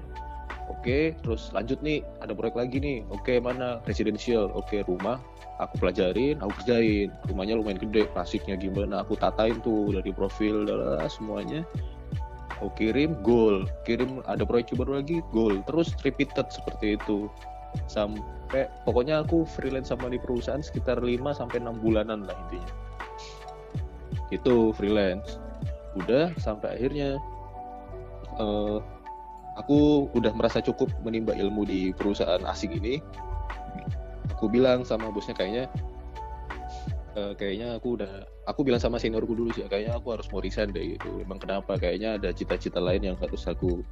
Oke 0.71 1.19
terus 1.26 1.50
lanjut 1.50 1.83
nih 1.83 2.07
ada 2.23 2.30
proyek 2.30 2.54
lagi 2.54 2.78
nih. 2.78 3.02
Oke 3.11 3.42
mana? 3.42 3.83
Residential. 3.83 4.54
Oke 4.54 4.87
rumah 4.87 5.19
aku 5.59 5.83
pelajarin 5.83 6.38
aku 6.38 6.62
kerjain. 6.62 7.11
Rumahnya 7.26 7.59
lumayan 7.59 7.83
gede 7.83 8.07
klasiknya 8.14 8.54
gimana? 8.54 9.02
Aku 9.02 9.19
tatain 9.19 9.59
tuh 9.66 9.90
dari 9.90 10.14
profil 10.14 10.62
adalah 10.71 11.11
semuanya 11.11 11.66
aku 12.60 12.68
kirim 12.76 13.16
goal. 13.24 13.64
Kirim 13.88 14.20
ada 14.28 14.44
proyek 14.44 14.76
baru 14.76 15.00
lagi 15.00 15.24
goal. 15.32 15.64
Terus 15.64 15.96
repeated 16.04 16.52
seperti 16.52 17.00
itu. 17.00 17.32
Sampai 17.88 18.68
pokoknya 18.84 19.24
aku 19.24 19.48
freelance 19.48 19.88
sama 19.88 20.12
di 20.12 20.20
perusahaan 20.20 20.60
sekitar 20.60 21.00
5 21.00 21.32
sampai 21.32 21.64
6 21.64 21.80
bulanan 21.80 22.28
lah 22.28 22.36
intinya. 22.46 22.72
Itu 24.28 24.76
freelance. 24.76 25.40
Udah 25.96 26.36
sampai 26.36 26.76
akhirnya 26.76 27.16
eh, 28.36 28.78
aku 29.56 30.12
udah 30.12 30.36
merasa 30.36 30.60
cukup 30.60 30.92
menimba 31.00 31.32
ilmu 31.32 31.64
di 31.64 31.96
perusahaan 31.96 32.44
asing 32.44 32.76
ini. 32.76 33.00
Aku 34.36 34.52
bilang 34.52 34.84
sama 34.84 35.08
bosnya 35.08 35.32
kayaknya 35.32 35.64
eh, 37.16 37.32
kayaknya 37.34 37.78
aku 37.78 37.98
udah 37.98 38.12
aku 38.46 38.60
bilang 38.66 38.82
sama 38.82 38.98
seniorku 38.98 39.34
dulu 39.34 39.50
sih 39.54 39.66
kayaknya 39.66 39.96
aku 39.98 40.14
harus 40.14 40.26
mau 40.30 40.42
resign 40.42 40.70
deh 40.70 40.98
gitu. 40.98 41.22
Emang 41.22 41.38
kenapa? 41.42 41.78
Kayaknya 41.78 42.18
ada 42.20 42.30
cita-cita 42.34 42.78
lain 42.78 43.02
yang 43.02 43.16
harus 43.18 43.46
aku 43.46 43.82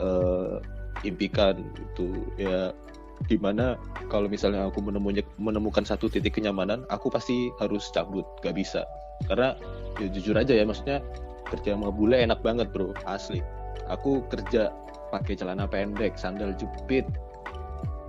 eh, 0.00 0.56
impikan 1.04 1.60
gitu. 1.76 2.12
Ya 2.40 2.72
di 3.26 3.40
mana 3.40 3.80
kalau 4.12 4.28
misalnya 4.28 4.68
aku 4.68 4.84
menemunya, 4.84 5.24
menemukan 5.40 5.88
satu 5.88 6.12
titik 6.12 6.36
kenyamanan 6.36 6.84
aku 6.92 7.08
pasti 7.08 7.48
harus 7.60 7.88
cabut 7.92 8.24
gak 8.44 8.56
bisa. 8.56 8.84
Karena 9.24 9.56
ya 9.96 10.12
jujur 10.12 10.36
aja 10.36 10.52
ya 10.52 10.68
maksudnya 10.68 11.00
kerja 11.48 11.76
sama 11.76 11.88
bule 11.88 12.20
enak 12.20 12.40
banget 12.44 12.68
bro. 12.72 12.92
Asli. 13.08 13.40
Aku 13.88 14.24
kerja 14.28 14.72
pakai 15.14 15.38
celana 15.38 15.64
pendek 15.64 16.18
sandal 16.20 16.52
jepit. 16.58 17.06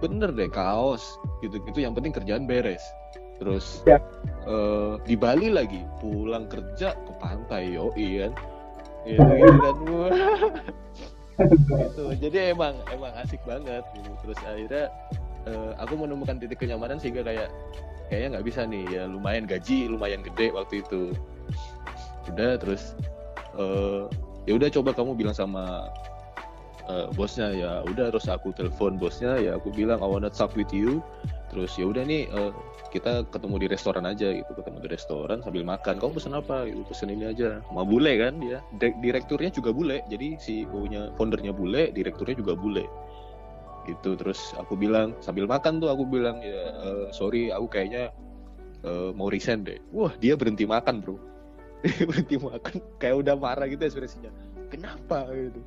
Bener 0.04 0.36
deh 0.36 0.52
kaos. 0.52 1.04
Gitu-gitu. 1.40 1.80
Yang 1.80 1.94
penting 2.02 2.14
kerjaan 2.16 2.44
beres 2.44 2.84
terus 3.38 3.86
Ya. 3.86 4.02
eh, 4.50 4.94
di 5.06 5.16
Bali 5.18 5.54
lagi 5.54 5.82
pulang 6.02 6.50
kerja 6.50 6.98
ke 6.98 7.12
pantai 7.22 7.74
yo 7.78 7.94
kan? 7.94 8.34
Gitu, 9.08 9.24
gitu 9.24 9.58
kan 9.62 10.54
gitu. 11.86 12.04
Jadi 12.18 12.38
emang 12.52 12.76
emang 12.90 13.14
asik 13.22 13.40
banget 13.46 13.86
gitu. 13.94 14.12
terus 14.26 14.40
akhirnya 14.42 14.86
eh, 15.46 15.72
aku 15.78 15.94
menemukan 15.96 16.42
titik 16.42 16.60
kenyamanan 16.66 16.98
sehingga 16.98 17.22
kayak 17.22 17.50
kayaknya 18.10 18.38
nggak 18.38 18.46
bisa 18.48 18.62
nih. 18.66 18.84
Ya 18.90 19.04
lumayan 19.06 19.46
gaji 19.46 19.88
lumayan 19.88 20.26
gede 20.26 20.50
waktu 20.52 20.82
itu. 20.82 21.14
Udah 22.34 22.58
terus 22.58 22.98
eh, 23.56 24.04
ya 24.50 24.54
udah 24.58 24.70
coba 24.74 24.90
kamu 24.98 25.14
bilang 25.14 25.36
sama 25.38 25.88
eh, 26.90 27.08
bosnya 27.14 27.54
ya. 27.54 27.72
Udah 27.86 28.10
terus 28.12 28.28
aku 28.28 28.50
telepon 28.58 28.98
bosnya 28.98 29.38
ya. 29.38 29.56
Aku 29.62 29.70
bilang 29.72 30.02
I 30.02 30.08
wanna 30.10 30.34
talk 30.34 30.58
with 30.58 30.74
you 30.74 31.00
terus 31.48 31.72
ya 31.80 31.88
udah 31.88 32.04
nih 32.04 32.28
eh, 32.28 32.52
kita 32.92 33.28
ketemu 33.32 33.56
di 33.60 33.68
restoran 33.72 34.04
aja 34.08 34.28
gitu 34.32 34.52
ketemu 34.56 34.78
di 34.84 34.90
restoran 34.92 35.40
sambil 35.44 35.64
makan. 35.64 35.96
Kamu 36.00 36.12
pesen 36.16 36.36
apa? 36.36 36.68
Gitu 36.68 36.82
pesen 36.88 37.12
ini 37.12 37.26
aja. 37.28 37.64
Sama 37.68 37.84
bule 37.84 38.14
kan 38.20 38.40
dia. 38.40 38.64
Di- 38.76 38.98
direkturnya 39.00 39.52
juga 39.52 39.72
bule. 39.76 40.04
Jadi 40.08 40.40
CEO 40.40 40.80
nya 40.88 41.12
foundernya 41.16 41.52
bule 41.52 41.92
direkturnya 41.92 42.36
juga 42.40 42.54
bule. 42.56 42.88
Gitu 43.88 44.20
terus 44.20 44.52
aku 44.60 44.76
bilang 44.76 45.16
sambil 45.24 45.48
makan 45.48 45.80
tuh 45.80 45.92
aku 45.92 46.04
bilang 46.08 46.40
ya 46.44 46.64
eh, 46.84 47.06
sorry 47.16 47.52
aku 47.52 47.68
kayaknya 47.72 48.12
eh, 48.84 49.12
mau 49.16 49.32
resign 49.32 49.64
deh. 49.64 49.80
Wah 49.92 50.12
dia 50.20 50.36
berhenti 50.36 50.68
makan 50.68 51.04
bro. 51.04 51.16
Berhenti 52.10 52.42
makan 52.42 52.82
kayak 52.98 53.16
udah 53.24 53.36
marah 53.38 53.70
gitu 53.70 53.84
ekspresinya. 53.86 54.32
Kenapa? 54.68 55.30
Gitu. 55.32 55.62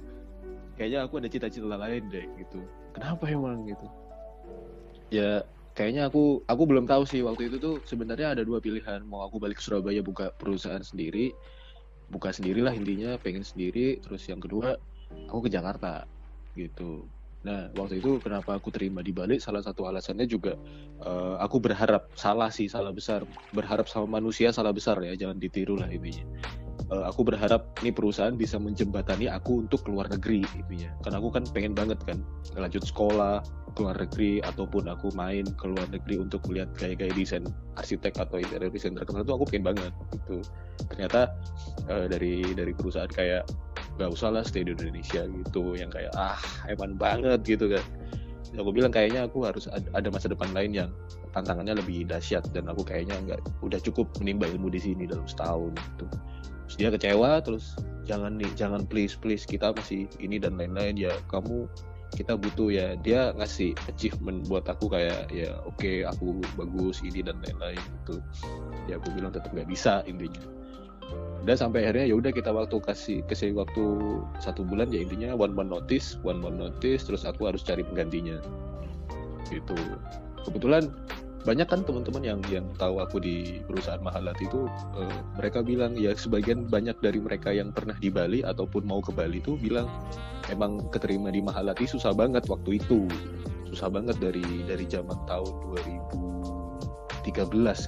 Kayaknya 0.77 0.99
aku 1.05 1.21
ada 1.21 1.29
cita-cita 1.29 1.77
lain 1.77 2.03
deh 2.09 2.25
gitu. 2.41 2.61
Kenapa 2.97 3.29
emang? 3.29 3.69
Gitu. 3.69 3.87
Ya 5.13 5.45
kayaknya 5.81 6.13
aku 6.13 6.45
aku 6.45 6.63
belum 6.69 6.85
tahu 6.85 7.09
sih. 7.09 7.25
Waktu 7.25 7.49
itu 7.49 7.57
tuh 7.57 7.81
sebenarnya 7.89 8.37
ada 8.37 8.45
dua 8.45 8.61
pilihan. 8.61 9.01
Mau 9.09 9.25
aku 9.25 9.41
balik 9.41 9.57
ke 9.57 9.65
Surabaya 9.65 10.05
buka 10.05 10.29
perusahaan 10.37 10.85
sendiri 10.85 11.33
buka 12.11 12.35
sendirilah 12.35 12.77
intinya 12.77 13.17
pengen 13.17 13.41
sendiri. 13.41 13.97
Terus 14.05 14.29
yang 14.29 14.45
kedua 14.45 14.77
aku 15.33 15.49
ke 15.49 15.51
Jakarta 15.57 16.05
gitu. 16.59 17.09
Nah 17.41 17.73
waktu 17.73 18.05
itu 18.05 18.21
kenapa 18.21 18.61
aku 18.61 18.69
terima 18.69 19.01
di 19.01 19.17
balik? 19.17 19.41
Salah 19.41 19.65
satu 19.65 19.89
alasannya 19.89 20.29
juga 20.29 20.53
eh, 21.01 21.35
aku 21.41 21.57
berharap 21.63 22.13
salah 22.13 22.53
sih 22.53 22.69
salah 22.69 22.93
besar. 22.93 23.25
Berharap 23.57 23.89
sama 23.89 24.21
manusia 24.21 24.53
salah 24.53 24.77
besar 24.77 25.01
ya 25.01 25.17
jangan 25.17 25.41
ditiru 25.41 25.81
lah 25.81 25.89
intinya 25.89 26.29
Eh, 26.91 27.05
aku 27.07 27.23
berharap 27.23 27.71
nih 27.87 27.95
perusahaan 27.95 28.35
bisa 28.35 28.59
menjembatani 28.59 29.31
aku 29.31 29.63
untuk 29.63 29.87
keluar 29.87 30.11
negeri 30.11 30.43
intinya 30.59 30.91
karena 31.07 31.23
aku 31.23 31.31
kan 31.31 31.47
pengen 31.55 31.71
banget 31.71 32.03
kan 32.03 32.19
lanjut 32.59 32.83
sekolah 32.83 33.47
ke 33.71 33.87
luar 33.87 33.95
negeri 33.95 34.43
ataupun 34.43 34.91
aku 34.91 35.15
main 35.15 35.47
ke 35.55 35.71
luar 35.71 35.87
negeri 35.87 36.19
untuk 36.19 36.43
melihat 36.51 36.67
gaya-gaya 36.75 37.15
desain 37.15 37.47
arsitek 37.79 38.19
atau 38.19 38.43
interior 38.43 38.75
desain 38.75 38.99
terkenal 38.99 39.23
itu 39.23 39.31
aku 39.39 39.47
pengen 39.47 39.71
banget 39.71 39.93
gitu. 40.19 40.43
Ternyata 40.91 41.31
eh, 41.87 42.07
dari 42.11 42.59
dari 42.59 42.73
perusahaan 42.75 43.07
kayak 43.07 43.47
nggak 43.95 44.11
usah 44.11 44.35
lah 44.35 44.43
stay 44.43 44.67
di 44.67 44.75
Indonesia 44.75 45.31
gitu. 45.31 45.79
Yang 45.79 45.95
kayak 45.95 46.13
ah 46.19 46.43
eman 46.67 46.99
banget 46.99 47.39
gitu 47.47 47.71
kan. 47.71 47.87
Aku 48.59 48.75
bilang 48.75 48.91
kayaknya 48.91 49.31
aku 49.31 49.47
harus 49.47 49.71
ad- 49.71 49.95
ada 49.95 50.11
masa 50.11 50.27
depan 50.27 50.51
lain 50.51 50.75
yang 50.75 50.91
tantangannya 51.31 51.79
lebih 51.79 52.03
dahsyat 52.11 52.43
dan 52.51 52.67
aku 52.67 52.83
kayaknya 52.83 53.15
nggak 53.23 53.41
udah 53.63 53.79
cukup 53.79 54.11
menimba 54.19 54.51
ilmu 54.51 54.67
di 54.75 54.83
sini 54.83 55.07
dalam 55.07 55.23
setahun 55.31 55.71
gitu 55.79 56.11
terus 56.71 56.79
dia 56.79 56.95
kecewa 56.95 57.43
terus 57.43 57.75
jangan 58.07 58.39
nih 58.39 58.47
jangan 58.55 58.87
please 58.87 59.19
please 59.19 59.43
kita 59.43 59.75
masih 59.75 60.07
ini 60.23 60.39
dan 60.39 60.55
lain-lain 60.55 60.95
ya 60.95 61.11
kamu 61.27 61.67
kita 62.15 62.39
butuh 62.39 62.71
ya 62.71 62.95
dia 63.03 63.35
ngasih 63.35 63.75
achievement 63.91 64.47
buat 64.47 64.67
aku 64.71 64.87
kayak 64.87 65.31
ya 65.35 65.59
oke 65.67 66.07
aku 66.07 66.39
bagus 66.55 67.03
ini 67.03 67.27
dan 67.27 67.39
lain-lain 67.43 67.79
gitu. 67.79 68.19
Ya 68.91 68.99
aku 68.99 69.15
bilang 69.15 69.31
tetap 69.31 69.55
nggak 69.55 69.71
bisa 69.71 70.03
intinya. 70.07 70.43
Udah 71.47 71.55
sampai 71.59 71.87
akhirnya 71.87 72.11
ya 72.11 72.15
udah 72.19 72.31
kita 72.35 72.51
waktu 72.51 72.83
kasih 72.83 73.23
kasih 73.27 73.55
waktu 73.55 73.83
satu 74.43 74.67
bulan 74.67 74.91
ya 74.91 75.07
intinya 75.07 75.35
one 75.39 75.55
month 75.55 75.71
notice 75.71 76.19
one 76.27 76.43
month 76.43 76.59
notice 76.59 77.07
terus 77.07 77.23
aku 77.23 77.47
harus 77.47 77.63
cari 77.63 77.87
penggantinya. 77.87 78.43
Gitu. 79.47 79.79
Kebetulan 80.47 80.91
banyak 81.41 81.65
kan 81.73 81.81
teman-teman 81.89 82.21
yang 82.21 82.41
yang 82.53 82.69
tahu 82.77 83.01
aku 83.01 83.17
di 83.17 83.65
perusahaan 83.65 84.01
Mahalat 84.05 84.37
itu 84.45 84.69
eh, 85.01 85.19
mereka 85.41 85.65
bilang 85.65 85.97
ya 85.97 86.13
sebagian 86.13 86.69
banyak 86.69 87.01
dari 87.01 87.17
mereka 87.17 87.49
yang 87.49 87.73
pernah 87.73 87.97
di 87.97 88.13
Bali 88.13 88.45
ataupun 88.45 88.85
mau 88.85 89.01
ke 89.01 89.09
Bali 89.09 89.41
itu 89.41 89.57
bilang 89.57 89.89
emang 90.53 90.85
keterima 90.93 91.33
di 91.33 91.41
Mahalati 91.41 91.89
susah 91.89 92.13
banget 92.13 92.45
waktu 92.51 92.77
itu. 92.77 93.09
Susah 93.73 93.89
banget 93.89 94.21
dari 94.21 94.45
dari 94.69 94.85
zaman 94.85 95.17
tahun 95.25 95.55
2013 97.25 97.25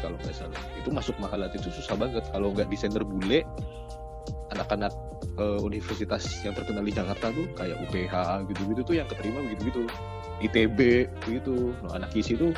kalau 0.00 0.16
nggak 0.16 0.32
salah. 0.32 0.62
Itu 0.80 0.88
masuk 0.88 1.18
Mahalati 1.20 1.60
itu 1.60 1.68
susah 1.76 2.00
banget. 2.00 2.24
Kalau 2.32 2.56
nggak 2.56 2.72
desainer 2.72 3.04
bule 3.04 3.44
anak-anak 4.56 4.96
eh, 5.36 5.60
universitas 5.60 6.24
yang 6.40 6.56
terkenal 6.56 6.88
di 6.88 6.96
Jakarta 6.96 7.28
tuh 7.36 7.52
kayak 7.52 7.76
UPH 7.84 8.14
gitu-gitu 8.48 8.80
tuh 8.80 8.94
yang 8.96 9.08
keterima 9.12 9.44
begitu-gitu. 9.44 9.84
ITB 10.40 10.78
gitu. 11.28 11.76
Nah, 11.84 12.00
anak 12.00 12.16
isi 12.16 12.32
tuh 12.34 12.56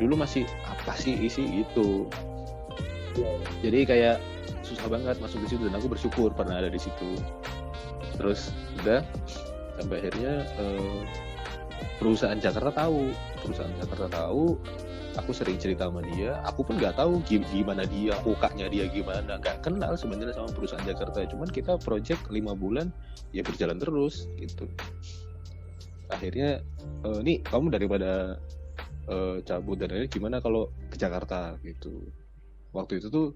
dulu 0.00 0.14
masih 0.20 0.48
apa 0.64 0.96
sih 0.96 1.16
isi 1.16 1.64
itu 1.64 2.08
jadi 3.60 3.78
kayak 3.84 4.16
susah 4.64 4.86
banget 4.88 5.16
masuk 5.20 5.44
di 5.44 5.48
situ 5.52 5.62
dan 5.68 5.76
aku 5.76 5.92
bersyukur 5.92 6.32
pernah 6.32 6.62
ada 6.62 6.70
di 6.72 6.80
situ. 6.80 7.18
Terus 8.16 8.54
udah 8.82 9.04
sampai 9.76 9.96
akhirnya 10.00 10.46
eh, 10.58 11.00
perusahaan 12.00 12.38
Jakarta 12.38 12.72
tahu. 12.86 13.12
Perusahaan 13.42 13.74
Jakarta 13.76 14.06
tahu 14.08 14.56
aku 15.18 15.30
sering 15.34 15.58
cerita 15.60 15.90
sama 15.90 16.00
dia. 16.14 16.40
Aku 16.48 16.64
pun 16.64 16.80
nggak 16.80 16.96
tahu 16.96 17.20
gi- 17.26 17.44
gimana 17.52 17.84
dia 17.84 18.16
mukanya 18.24 18.66
dia 18.70 18.88
gimana. 18.88 19.36
Nggak 19.36 19.60
kenal 19.66 19.92
sebenarnya 19.98 20.32
sama 20.32 20.48
perusahaan 20.54 20.86
Jakarta. 20.86 21.26
Cuman 21.28 21.48
kita 21.50 21.76
project 21.82 22.32
lima 22.32 22.56
bulan 22.56 22.88
ya 23.34 23.44
berjalan 23.44 23.76
terus 23.76 24.30
gitu. 24.38 24.64
Akhirnya 26.08 26.62
eh, 27.04 27.20
nih 27.20 27.44
kamu 27.44 27.74
daripada 27.74 28.40
eh, 29.08 29.36
cabut 29.42 29.76
dan 29.78 29.90
lain 29.90 30.06
gimana 30.06 30.38
kalau 30.38 30.70
ke 30.90 30.96
Jakarta 30.98 31.58
gitu. 31.64 32.10
Waktu 32.72 33.02
itu 33.02 33.08
tuh 33.12 33.34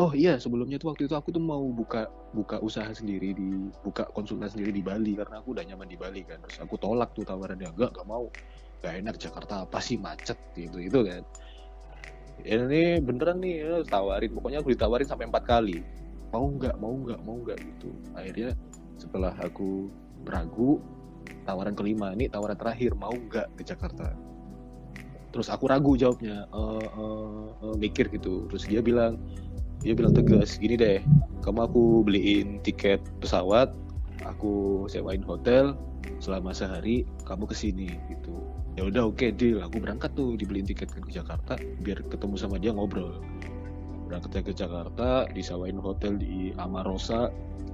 oh 0.00 0.12
iya 0.16 0.40
sebelumnya 0.40 0.80
tuh 0.80 0.92
waktu 0.92 1.04
itu 1.04 1.14
aku 1.16 1.28
tuh 1.34 1.42
mau 1.42 1.60
buka 1.68 2.08
buka 2.32 2.56
usaha 2.64 2.88
sendiri 2.92 3.36
di 3.36 3.48
buka 3.84 4.08
konsultan 4.16 4.48
sendiri 4.48 4.72
di 4.72 4.80
Bali 4.80 5.12
karena 5.12 5.44
aku 5.44 5.52
udah 5.52 5.64
nyaman 5.64 5.88
di 5.88 5.96
Bali 6.00 6.22
kan. 6.24 6.40
Terus 6.44 6.58
aku 6.60 6.76
tolak 6.80 7.12
tuh 7.12 7.24
tawarannya 7.24 7.72
enggak 7.72 7.92
enggak 7.96 8.08
mau. 8.08 8.28
Gak 8.82 8.98
enak 8.98 9.16
Jakarta 9.20 9.62
apa 9.62 9.78
sih 9.78 9.94
macet 10.00 10.38
gitu 10.58 10.82
itu 10.82 11.00
kan. 11.06 11.22
Ya, 12.42 12.58
ini 12.58 12.98
beneran 12.98 13.38
nih 13.38 13.54
ya, 13.62 13.74
tawarin. 13.86 14.34
Pokoknya 14.34 14.58
aku 14.64 14.74
ditawarin 14.74 15.06
sampai 15.06 15.30
empat 15.30 15.44
kali. 15.46 15.78
Mau 16.34 16.50
nggak 16.50 16.80
mau 16.80 16.90
nggak 16.90 17.20
mau 17.22 17.36
nggak 17.44 17.58
gitu. 17.62 17.94
Akhirnya 18.18 18.56
setelah 18.98 19.36
aku 19.38 19.92
ragu 20.26 20.82
tawaran 21.46 21.74
kelima 21.74 22.14
ini 22.14 22.30
tawaran 22.30 22.58
terakhir 22.58 22.94
mau 22.94 23.14
nggak 23.14 23.50
ke 23.58 23.62
Jakarta 23.66 24.14
terus 25.32 25.48
aku 25.48 25.64
ragu 25.66 25.96
jawabnya 25.96 26.44
"Eh, 26.52 26.88
eh, 26.92 27.48
eh," 27.64 27.74
mikir 27.80 28.12
gitu. 28.12 28.46
Terus 28.52 28.64
dia 28.68 28.80
bilang 28.84 29.16
dia 29.82 29.96
bilang 29.98 30.14
tegas 30.14 30.60
gini 30.62 30.78
deh 30.78 31.02
kamu 31.42 31.66
aku 31.66 32.06
beliin 32.06 32.62
tiket 32.62 33.02
pesawat 33.18 33.74
aku 34.22 34.86
sewain 34.86 35.24
hotel 35.26 35.74
selama 36.22 36.54
sehari 36.54 37.02
kamu 37.26 37.50
ke 37.50 37.54
sini 37.56 37.88
gitu. 38.06 38.36
Ya 38.78 38.86
udah 38.88 39.10
oke 39.10 39.26
deal. 39.34 39.60
Aku 39.60 39.82
berangkat 39.82 40.14
tuh 40.14 40.38
dibeliin 40.38 40.64
tiket 40.64 40.88
ke 40.88 41.00
Jakarta 41.10 41.58
biar 41.82 42.00
ketemu 42.08 42.34
sama 42.38 42.56
dia 42.62 42.70
ngobrol 42.72 43.18
berangkatnya 44.12 44.42
ke 44.44 44.52
Jakarta 44.52 45.24
disewain 45.32 45.80
hotel 45.80 46.20
di 46.20 46.52
Amarosa 46.60 47.32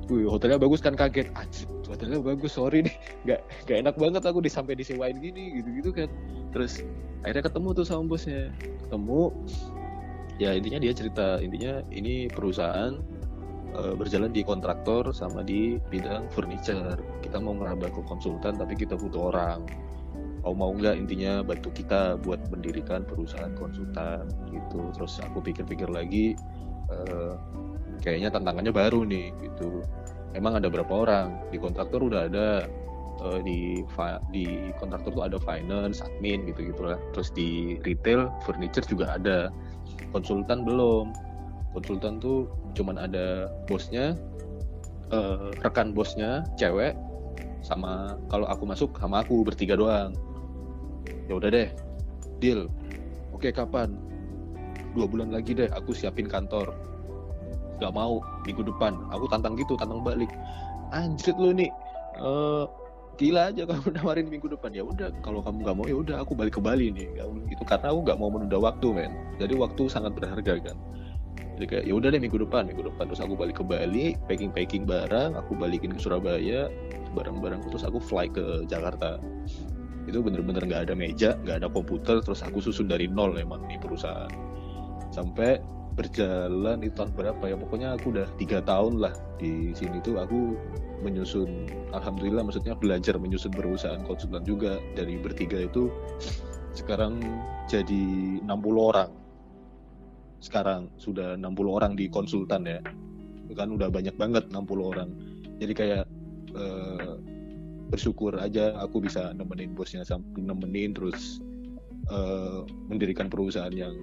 Wih, 0.08 0.24
hotelnya 0.24 0.56
bagus 0.56 0.80
kan 0.80 0.96
kaget. 0.96 1.28
Anjir 1.36 1.68
hotelnya 1.84 2.24
bagus 2.24 2.56
sorry 2.56 2.80
nih. 2.80 2.96
Nggak 3.28 3.40
nggak 3.68 3.78
enak 3.84 3.94
banget 4.00 4.22
aku 4.24 4.40
disampai 4.40 4.72
disewain 4.72 5.20
gini 5.20 5.60
gitu 5.60 5.68
gitu 5.76 5.90
kan. 5.92 6.08
Terus 6.56 6.80
akhirnya 7.20 7.44
ketemu 7.52 7.68
tuh 7.76 7.84
sama 7.84 8.02
bosnya. 8.08 8.48
Ketemu 8.88 9.20
ya 10.40 10.56
intinya 10.56 10.80
dia 10.80 10.92
cerita 10.96 11.36
intinya 11.44 11.84
ini 11.92 12.24
perusahaan 12.32 12.96
eh, 13.76 13.94
berjalan 14.00 14.32
di 14.32 14.40
kontraktor 14.40 15.12
sama 15.12 15.44
di 15.44 15.76
bidang 15.92 16.32
furniture. 16.32 16.96
Kita 17.20 17.36
mau 17.36 17.52
ngerambah 17.60 17.92
ke 17.92 18.00
konsultan 18.08 18.56
tapi 18.56 18.80
kita 18.80 18.96
butuh 18.96 19.28
orang 19.28 19.68
mau 20.42 20.54
mau 20.54 20.70
nggak 20.70 20.94
intinya 20.96 21.42
bantu 21.42 21.74
kita 21.74 22.16
buat 22.22 22.38
mendirikan 22.48 23.02
perusahaan 23.02 23.52
konsultan 23.58 24.28
gitu. 24.50 24.90
Terus 24.94 25.18
aku 25.22 25.42
pikir-pikir 25.42 25.90
lagi 25.90 26.38
eh, 26.90 27.32
kayaknya 28.02 28.30
tantangannya 28.30 28.72
baru 28.72 29.02
nih 29.02 29.34
gitu. 29.42 29.82
Emang 30.36 30.60
ada 30.60 30.70
berapa 30.70 30.90
orang? 30.90 31.42
Di 31.50 31.58
kontraktor 31.58 32.04
udah 32.04 32.30
ada 32.30 32.48
eh, 33.24 33.40
di 33.42 33.82
di 34.30 34.44
kontraktor 34.78 35.10
tuh 35.18 35.24
ada 35.26 35.38
finance 35.42 36.00
admin 36.04 36.46
gitu 36.46 36.70
gitulah 36.72 36.96
terus 37.12 37.34
di 37.34 37.80
retail 37.82 38.30
furniture 38.46 38.86
juga 38.86 39.18
ada. 39.18 39.50
Konsultan 40.14 40.62
belum. 40.62 41.12
Konsultan 41.76 42.22
tuh 42.22 42.48
cuman 42.72 42.96
ada 42.96 43.50
bosnya 43.66 44.14
eh, 45.10 45.50
rekan 45.60 45.92
bosnya 45.92 46.46
cewek 46.56 46.94
sama 47.62 48.16
kalau 48.30 48.46
aku 48.46 48.64
masuk 48.64 48.90
sama 48.98 49.22
aku 49.22 49.42
bertiga 49.42 49.74
doang. 49.74 50.14
Ya 51.26 51.36
udah 51.36 51.50
deh 51.52 51.68
deal. 52.40 52.70
Oke 53.34 53.52
kapan? 53.52 53.94
Dua 54.96 55.06
bulan 55.06 55.30
lagi 55.34 55.54
deh 55.54 55.68
aku 55.70 55.92
siapin 55.92 56.26
kantor. 56.26 56.72
Nggak 57.78 57.92
mau 57.94 58.22
minggu 58.46 58.62
depan. 58.66 58.96
Aku 59.14 59.30
tantang 59.30 59.54
gitu 59.58 59.78
tantang 59.78 60.02
balik. 60.02 60.30
Anjrit 60.94 61.36
lu 61.36 61.52
nih. 61.54 61.70
Eh 62.18 62.64
gila 63.18 63.50
aja 63.50 63.66
kamu 63.66 63.88
nawarin 64.00 64.26
minggu 64.30 64.48
depan. 64.48 64.70
Ya 64.72 64.82
udah 64.86 65.12
kalau 65.22 65.42
kamu 65.42 65.66
nggak 65.66 65.76
mau 65.76 65.84
ya 65.86 65.96
udah 65.98 66.16
aku 66.22 66.32
balik 66.34 66.56
ke 66.56 66.62
Bali 66.62 66.90
nih. 66.90 67.06
Itu 67.52 67.62
karena 67.66 67.92
aku 67.92 68.06
nggak 68.06 68.18
mau 68.18 68.30
menunda 68.32 68.58
waktu 68.58 68.86
men. 68.94 69.12
Jadi 69.38 69.54
waktu 69.58 69.82
sangat 69.90 70.14
berharga 70.16 70.56
kan 70.62 70.78
jadi 71.58 71.66
kayak 71.66 71.84
ya 71.90 71.94
udah 71.98 72.08
deh 72.14 72.22
minggu 72.22 72.38
depan 72.38 72.70
minggu 72.70 72.86
depan. 72.86 73.10
Terus 73.10 73.18
aku 73.26 73.34
balik 73.34 73.58
ke 73.58 73.64
Bali 73.66 74.14
packing 74.30 74.54
packing 74.54 74.86
barang 74.86 75.34
aku 75.34 75.58
balikin 75.58 75.90
ke 75.90 75.98
Surabaya 75.98 76.70
barang-barang 77.18 77.66
terus 77.66 77.82
aku 77.82 77.98
fly 77.98 78.30
ke 78.30 78.62
Jakarta. 78.70 79.18
Itu 80.06 80.22
bener-bener 80.22 80.62
nggak 80.62 80.86
ada 80.86 80.94
meja 80.94 81.34
nggak 81.42 81.66
ada 81.66 81.68
komputer 81.68 82.22
terus 82.22 82.46
aku 82.46 82.62
susun 82.62 82.86
dari 82.86 83.10
nol 83.10 83.34
emang 83.34 83.66
di 83.66 83.74
perusahaan. 83.74 84.30
Sampai 85.10 85.58
berjalan 85.98 86.78
itu 86.86 86.94
tahun 86.94 87.10
berapa 87.18 87.42
ya 87.42 87.58
pokoknya 87.58 87.98
aku 87.98 88.14
udah 88.14 88.30
tiga 88.38 88.62
tahun 88.62 89.02
lah 89.02 89.10
di 89.42 89.74
sini 89.74 89.98
tuh 89.98 90.22
aku 90.22 90.54
menyusun 91.02 91.66
alhamdulillah 91.90 92.46
maksudnya 92.46 92.78
belajar 92.78 93.18
menyusun 93.18 93.50
perusahaan 93.50 93.98
konsultan 94.06 94.46
juga. 94.46 94.78
Dari 94.94 95.18
bertiga 95.18 95.58
itu 95.58 95.90
sekarang 96.78 97.18
jadi 97.66 98.38
60 98.46 98.46
orang 98.78 99.10
sekarang 100.38 100.90
sudah 100.98 101.34
60 101.34 101.48
orang 101.66 101.92
di 101.98 102.06
konsultan 102.06 102.66
ya. 102.66 102.80
Kan 103.56 103.74
udah 103.74 103.90
banyak 103.90 104.14
banget 104.14 104.46
60 104.52 104.60
orang. 104.82 105.10
Jadi 105.58 105.72
kayak 105.74 106.04
eh, 106.54 107.14
bersyukur 107.88 108.36
aja 108.38 108.76
aku 108.78 109.02
bisa 109.02 109.32
nemenin 109.34 109.72
bosnya 109.72 110.04
sampai 110.04 110.44
nemenin 110.44 110.94
terus 110.94 111.42
eh, 112.12 112.60
mendirikan 112.86 113.26
perusahaan 113.26 113.72
yang 113.74 113.94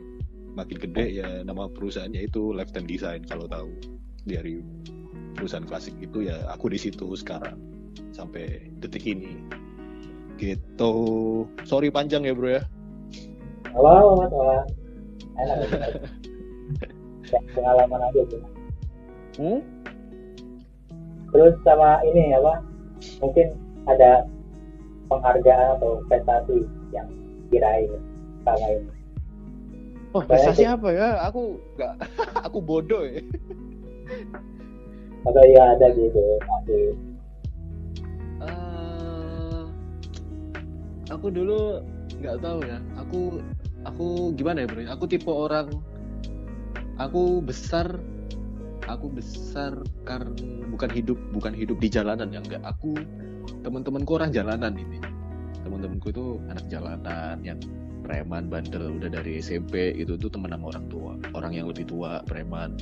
makin 0.55 0.77
gede 0.79 1.23
ya. 1.23 1.29
Nama 1.43 1.71
perusahaannya 1.71 2.27
itu 2.27 2.51
Lifetime 2.51 2.87
Design 2.89 3.21
kalau 3.23 3.47
tahu. 3.47 3.71
Dari 4.25 4.57
perusahaan 5.37 5.67
klasik 5.67 5.93
itu 6.01 6.25
ya 6.25 6.49
aku 6.49 6.71
di 6.73 6.79
situ 6.81 7.13
sekarang 7.13 7.61
sampai 8.11 8.73
detik 8.81 9.05
ini. 9.05 9.37
Gitu. 10.35 10.93
Sorry 11.63 11.87
panjang 11.93 12.27
ya 12.27 12.33
bro 12.35 12.59
ya. 12.59 12.63
Halo. 13.71 14.23
Enak 15.35 15.57
ya. 15.67 17.39
Pengalaman 17.55 18.01
aja 18.05 18.21
sih. 18.29 18.41
hmm? 19.39 19.59
Terus 21.31 21.53
sama 21.67 21.99
ini 22.07 22.31
apa? 22.31 22.63
Mungkin 23.19 23.47
ada 23.85 24.23
penghargaan 25.05 25.77
atau 25.77 26.01
prestasi 26.07 26.65
yang 26.89 27.05
diraih 27.51 27.91
selama 28.41 28.67
ini. 28.71 28.91
oh 30.15 30.23
prestasi 30.23 30.63
apa 30.63 30.89
ya 30.95 31.19
aku 31.27 31.59
nggak 31.75 31.93
aku 32.47 32.57
bodoh 32.63 33.03
ya 33.03 33.19
Atau 35.27 35.43
ya 35.43 35.63
ada 35.75 35.87
gitu 35.91 36.21
masih 36.39 36.85
Eh, 38.41 39.61
aku 41.11 41.27
dulu 41.29 41.83
nggak 42.17 42.37
tahu 42.39 42.59
ya 42.63 42.77
aku 42.95 43.19
aku 43.85 44.33
gimana 44.35 44.65
ya 44.65 44.67
bro? 44.67 44.83
Aku 44.89 45.05
tipe 45.05 45.29
orang 45.29 45.69
aku 46.97 47.39
besar 47.43 47.99
aku 48.85 49.09
besar 49.09 49.73
karena 50.05 50.65
bukan 50.69 50.89
hidup 50.93 51.17
bukan 51.33 51.53
hidup 51.53 51.77
di 51.81 51.89
jalanan 51.89 52.33
ya 52.33 52.41
enggak. 52.41 52.61
Aku 52.65 52.97
teman-temanku 53.61 54.17
orang 54.17 54.33
jalanan 54.33 54.73
ini. 54.77 55.01
Teman-temanku 55.65 56.13
itu 56.13 56.37
anak 56.49 56.65
jalanan 56.69 57.41
yang 57.41 57.57
preman 58.05 58.53
bandel 58.53 59.01
udah 59.01 59.09
dari 59.09 59.41
SMP 59.41 59.97
itu 59.97 60.13
tuh 60.17 60.29
teman 60.29 60.53
sama 60.53 60.69
orang 60.73 60.85
tua. 60.89 61.13
Orang 61.33 61.57
yang 61.57 61.65
lebih 61.65 61.89
tua 61.89 62.21
preman 62.29 62.77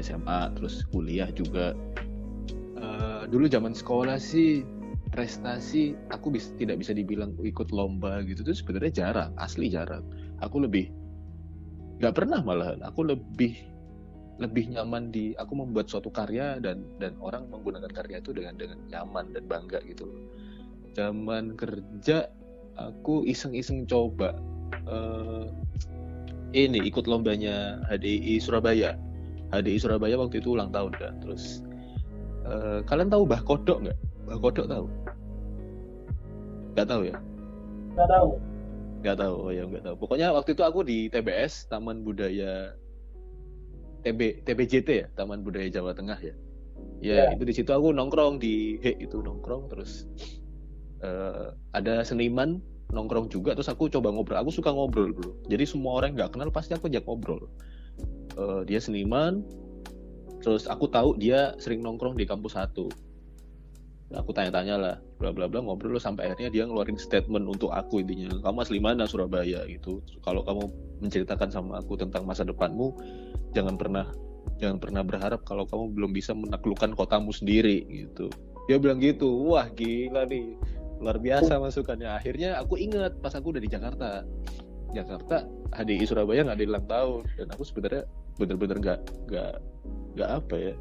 SMA 0.00 0.56
terus 0.56 0.88
kuliah 0.88 1.28
juga. 1.36 1.76
Eh, 2.80 3.22
dulu 3.28 3.44
zaman 3.48 3.76
sekolah 3.76 4.16
sih 4.16 4.64
prestasi 5.12 5.94
aku 6.10 6.34
bis, 6.34 6.50
tidak 6.58 6.82
bisa 6.82 6.90
dibilang 6.90 7.38
ikut 7.38 7.70
lomba 7.70 8.24
gitu 8.26 8.42
tuh 8.42 8.56
sebenarnya 8.56 8.92
jarang 9.04 9.30
asli 9.38 9.70
jarang 9.70 10.02
aku 10.44 10.62
lebih 10.62 10.92
nggak 11.98 12.14
pernah 12.14 12.44
malahan 12.44 12.80
aku 12.84 13.06
lebih 13.06 13.56
lebih 14.42 14.66
nyaman 14.74 15.14
di 15.14 15.30
aku 15.38 15.54
membuat 15.54 15.86
suatu 15.86 16.10
karya 16.10 16.58
dan 16.58 16.82
dan 16.98 17.14
orang 17.22 17.46
menggunakan 17.54 17.90
karya 17.90 18.18
itu 18.18 18.34
dengan 18.34 18.58
dengan 18.58 18.82
nyaman 18.90 19.30
dan 19.30 19.46
bangga 19.46 19.78
gitu 19.86 20.10
zaman 20.98 21.54
kerja 21.54 22.26
aku 22.74 23.22
iseng-iseng 23.26 23.86
coba 23.86 24.34
uh, 24.90 25.46
ini 26.54 26.86
ikut 26.86 27.10
lombanya 27.10 27.82
HDI 27.90 28.38
Surabaya. 28.38 28.94
HDI 29.50 29.78
Surabaya 29.82 30.14
waktu 30.14 30.38
itu 30.38 30.54
ulang 30.54 30.70
tahun 30.70 30.94
kan 30.98 31.14
terus 31.18 31.66
uh, 32.46 32.78
kalian 32.86 33.10
tahu 33.10 33.26
Bah 33.26 33.42
Kodok 33.42 33.82
nggak? 33.86 33.98
Bah 34.30 34.38
Kodok 34.38 34.66
tahu? 34.70 34.86
Nggak 36.74 36.86
tahu 36.90 37.02
ya? 37.10 37.16
Nggak 37.94 38.08
tahu 38.10 38.30
nggak 39.04 39.20
tahu 39.20 39.34
oh 39.36 39.52
ya 39.52 39.68
nggak 39.68 39.84
tahu. 39.84 39.96
Pokoknya 40.00 40.32
waktu 40.32 40.56
itu 40.56 40.64
aku 40.64 40.80
di 40.80 41.12
TBS 41.12 41.68
Taman 41.68 42.00
Budaya 42.00 42.72
TB 44.00 44.48
TBJT 44.48 44.88
ya 44.88 45.06
Taman 45.12 45.44
Budaya 45.44 45.68
Jawa 45.68 45.92
Tengah 45.92 46.16
ya. 46.24 46.34
Ya 47.04 47.28
yeah. 47.28 47.28
itu 47.36 47.44
di 47.44 47.52
situ 47.52 47.68
aku 47.68 47.92
nongkrong 47.92 48.40
di 48.40 48.80
he 48.80 48.96
itu 48.96 49.20
nongkrong 49.20 49.68
terus 49.68 50.08
uh, 51.04 51.52
ada 51.76 52.00
seniman 52.00 52.64
nongkrong 52.96 53.28
juga 53.28 53.52
terus 53.52 53.68
aku 53.68 53.92
coba 53.92 54.08
ngobrol. 54.08 54.40
Aku 54.40 54.48
suka 54.48 54.72
ngobrol 54.72 55.12
dulu 55.12 55.36
jadi 55.52 55.68
semua 55.68 56.00
orang 56.00 56.16
nggak 56.16 56.32
kenal 56.32 56.48
pasti 56.48 56.72
aku 56.72 56.88
ajak 56.88 57.04
ngobrol. 57.04 57.44
Uh, 58.40 58.64
dia 58.64 58.80
seniman 58.80 59.44
terus 60.40 60.64
aku 60.64 60.88
tahu 60.88 61.20
dia 61.20 61.52
sering 61.60 61.84
nongkrong 61.84 62.16
di 62.16 62.24
kampus 62.24 62.56
satu 62.56 62.88
aku 64.16 64.30
tanya-tanya 64.34 64.74
lah 64.78 64.96
bla 65.18 65.30
bla 65.34 65.46
bla 65.50 65.60
ngobrol 65.62 65.98
sampai 65.98 66.30
akhirnya 66.30 66.50
dia 66.50 66.64
ngeluarin 66.64 66.98
statement 66.98 67.46
untuk 67.46 67.70
aku 67.74 68.02
intinya. 68.02 68.30
Kamu 68.40 68.64
asli 68.64 68.78
mana? 68.78 69.04
Surabaya 69.04 69.66
gitu. 69.66 70.00
Kalau 70.22 70.42
kamu 70.46 70.70
menceritakan 71.04 71.48
sama 71.50 71.82
aku 71.82 71.98
tentang 71.98 72.24
masa 72.24 72.46
depanmu 72.46 72.94
jangan 73.54 73.78
pernah 73.78 74.06
jangan 74.58 74.78
pernah 74.78 75.02
berharap 75.02 75.42
kalau 75.48 75.64
kamu 75.64 75.94
belum 75.96 76.10
bisa 76.14 76.32
menaklukkan 76.36 76.94
kotamu 76.94 77.34
sendiri 77.34 77.84
gitu. 77.90 78.30
Dia 78.70 78.80
bilang 78.80 79.02
gitu 79.02 79.28
wah 79.50 79.68
gila 79.72 80.24
nih. 80.28 80.56
Luar 81.02 81.18
biasa 81.20 81.60
masukannya. 81.60 82.08
Akhirnya 82.08 82.56
aku 82.58 82.78
ingat 82.80 83.18
pas 83.20 83.34
aku 83.34 83.52
udah 83.52 83.62
di 83.62 83.70
Jakarta. 83.70 84.22
Jakarta 84.94 85.42
HDI 85.74 86.06
Surabaya 86.06 86.46
nggak 86.46 86.58
ada 86.62 86.64
ulang 86.70 86.86
tahun 86.86 87.22
dan 87.34 87.46
aku 87.50 87.62
sebenarnya 87.66 88.02
bener-bener 88.38 88.78
nggak 88.78 89.00
nggak 89.26 89.54
nggak 90.14 90.30
apa 90.30 90.54
ya 90.54 90.74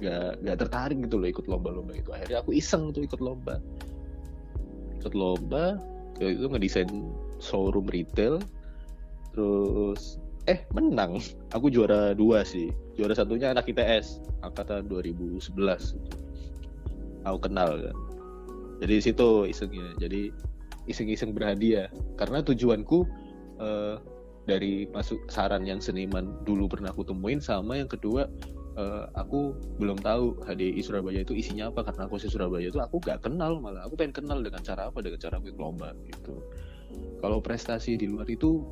nggak 0.00 0.40
nggak 0.40 0.56
tertarik 0.56 0.98
gitu 1.04 1.16
loh 1.20 1.28
ikut 1.28 1.46
lomba-lomba 1.50 1.92
itu. 1.92 2.10
Akhirnya 2.14 2.40
aku 2.40 2.56
iseng 2.56 2.94
tuh 2.94 3.04
ikut 3.04 3.20
lomba. 3.20 3.60
Ikut 5.02 5.12
lomba 5.12 5.76
itu 6.22 6.46
ngedesain 6.46 6.88
showroom 7.42 7.90
retail. 7.90 8.38
Terus 9.34 10.16
eh 10.46 10.64
menang. 10.72 11.20
Aku 11.56 11.68
juara 11.68 12.16
dua 12.16 12.46
sih. 12.46 12.70
Juara 12.96 13.12
satunya 13.16 13.52
anak 13.52 13.68
ITS 13.68 14.20
angkatan 14.42 14.88
2011 14.90 15.42
aku 17.22 17.38
kenal 17.46 17.78
kan. 17.78 17.96
Jadi 18.82 18.94
situ 18.98 19.46
isengnya. 19.46 19.94
Jadi 20.02 20.34
iseng-iseng 20.90 21.30
berhadiah. 21.30 21.86
Karena 22.18 22.42
tujuanku 22.42 23.06
uh, 23.62 23.96
dari 24.46 24.90
masuk 24.90 25.22
saran 25.30 25.62
yang 25.62 25.78
seniman 25.78 26.34
dulu 26.42 26.66
pernah 26.66 26.90
aku 26.90 27.06
temuin 27.06 27.38
sama 27.38 27.78
yang 27.78 27.86
kedua 27.86 28.26
uh, 28.76 29.04
aku 29.16 29.56
belum 29.76 30.00
tahu 30.00 30.40
HDI 30.44 30.80
Surabaya 30.80 31.20
itu 31.24 31.36
isinya 31.36 31.68
apa 31.68 31.84
karena 31.84 32.08
aku 32.08 32.16
si 32.20 32.28
Surabaya 32.28 32.68
itu 32.68 32.80
aku 32.80 33.00
gak 33.02 33.24
kenal 33.24 33.60
malah. 33.60 33.84
Aku 33.88 33.96
pengen 33.96 34.24
kenal 34.24 34.40
dengan 34.40 34.60
cara 34.64 34.88
apa 34.88 34.98
dengan 35.04 35.20
cara 35.20 35.38
aku 35.40 35.52
lomba 35.56 35.92
gitu. 36.08 36.40
Kalau 37.20 37.40
prestasi 37.40 37.96
di 37.96 38.08
luar 38.08 38.28
itu 38.28 38.64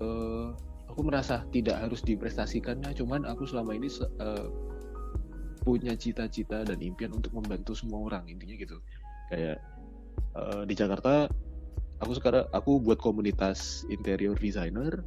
uh, 0.00 0.52
aku 0.88 1.00
merasa 1.04 1.44
tidak 1.54 1.78
harus 1.78 2.00
diprestasikannya 2.04 2.92
cuman 2.96 3.24
aku 3.28 3.48
selama 3.48 3.76
ini 3.76 3.88
uh, 4.20 4.48
punya 5.62 5.92
cita-cita 5.98 6.64
dan 6.64 6.80
impian 6.80 7.12
untuk 7.12 7.34
membantu 7.36 7.76
semua 7.76 8.08
orang 8.08 8.24
intinya 8.28 8.56
gitu. 8.56 8.80
Kayak 9.28 9.60
uh, 10.36 10.64
di 10.64 10.74
Jakarta 10.76 11.28
aku 12.00 12.12
sekarang 12.16 12.46
aku 12.54 12.80
buat 12.80 12.98
komunitas 13.00 13.84
interior 13.92 14.38
designer 14.38 15.04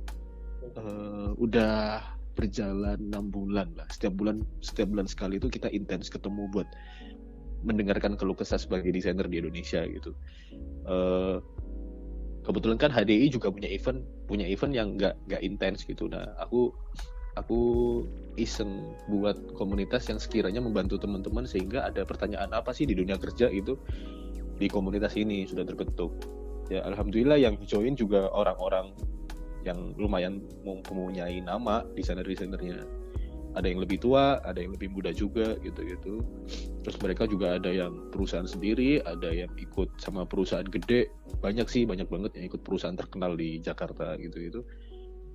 uh, 0.77 1.33
udah 1.39 2.20
berjalan 2.41 2.97
enam 2.97 3.29
bulan 3.29 3.69
lah. 3.77 3.85
Setiap 3.93 4.17
bulan 4.17 4.41
setiap 4.65 4.89
bulan 4.89 5.05
sekali 5.05 5.37
itu 5.37 5.47
kita 5.47 5.69
intens 5.69 6.09
ketemu 6.09 6.49
buat 6.49 6.65
mendengarkan 7.61 8.17
keluh 8.17 8.33
kesah 8.33 8.57
sebagai 8.57 8.89
desainer 8.89 9.29
di 9.29 9.37
Indonesia 9.37 9.85
gitu. 9.85 10.17
Uh, 10.89 11.37
kebetulan 12.41 12.81
kan 12.81 12.89
HDI 12.89 13.29
juga 13.29 13.53
punya 13.53 13.69
event 13.69 14.01
punya 14.25 14.49
event 14.49 14.73
yang 14.73 14.97
nggak 14.97 15.13
nggak 15.29 15.41
intens 15.45 15.85
gitu. 15.85 16.09
Nah 16.09 16.25
aku 16.41 16.73
aku 17.37 17.59
iseng 18.35 18.97
buat 19.07 19.37
komunitas 19.55 20.09
yang 20.09 20.19
sekiranya 20.19 20.59
membantu 20.59 20.99
teman-teman 20.99 21.47
sehingga 21.47 21.87
ada 21.87 22.03
pertanyaan 22.03 22.51
apa 22.51 22.73
sih 22.75 22.89
di 22.89 22.97
dunia 22.97 23.15
kerja 23.15 23.47
itu 23.47 23.77
di 24.57 24.67
komunitas 24.67 25.13
ini 25.15 25.45
sudah 25.45 25.63
terbentuk. 25.63 26.11
Ya 26.73 26.81
alhamdulillah 26.87 27.37
yang 27.37 27.59
join 27.67 27.93
juga 27.93 28.31
orang-orang 28.31 28.95
yang 29.67 29.93
lumayan 29.97 30.41
mempunyai 30.65 31.41
nama 31.43 31.85
desainer-desainernya 31.93 33.01
ada 33.51 33.67
yang 33.67 33.83
lebih 33.83 33.99
tua, 33.99 34.39
ada 34.47 34.63
yang 34.63 34.71
lebih 34.71 34.95
muda 34.95 35.11
juga 35.11 35.59
gitu-gitu. 35.59 36.23
Terus 36.83 36.97
mereka 37.03 37.27
juga 37.27 37.59
ada 37.59 37.67
yang 37.67 38.11
perusahaan 38.11 38.47
sendiri, 38.47 39.03
ada 39.03 39.27
yang 39.27 39.51
ikut 39.59 39.91
sama 39.99 40.23
perusahaan 40.23 40.67
gede, 40.67 41.11
banyak 41.43 41.67
sih, 41.67 41.83
banyak 41.83 42.07
banget 42.07 42.31
yang 42.39 42.47
ikut 42.47 42.63
perusahaan 42.63 42.95
terkenal 42.95 43.35
di 43.35 43.59
Jakarta 43.59 44.15
gitu-gitu. 44.15 44.63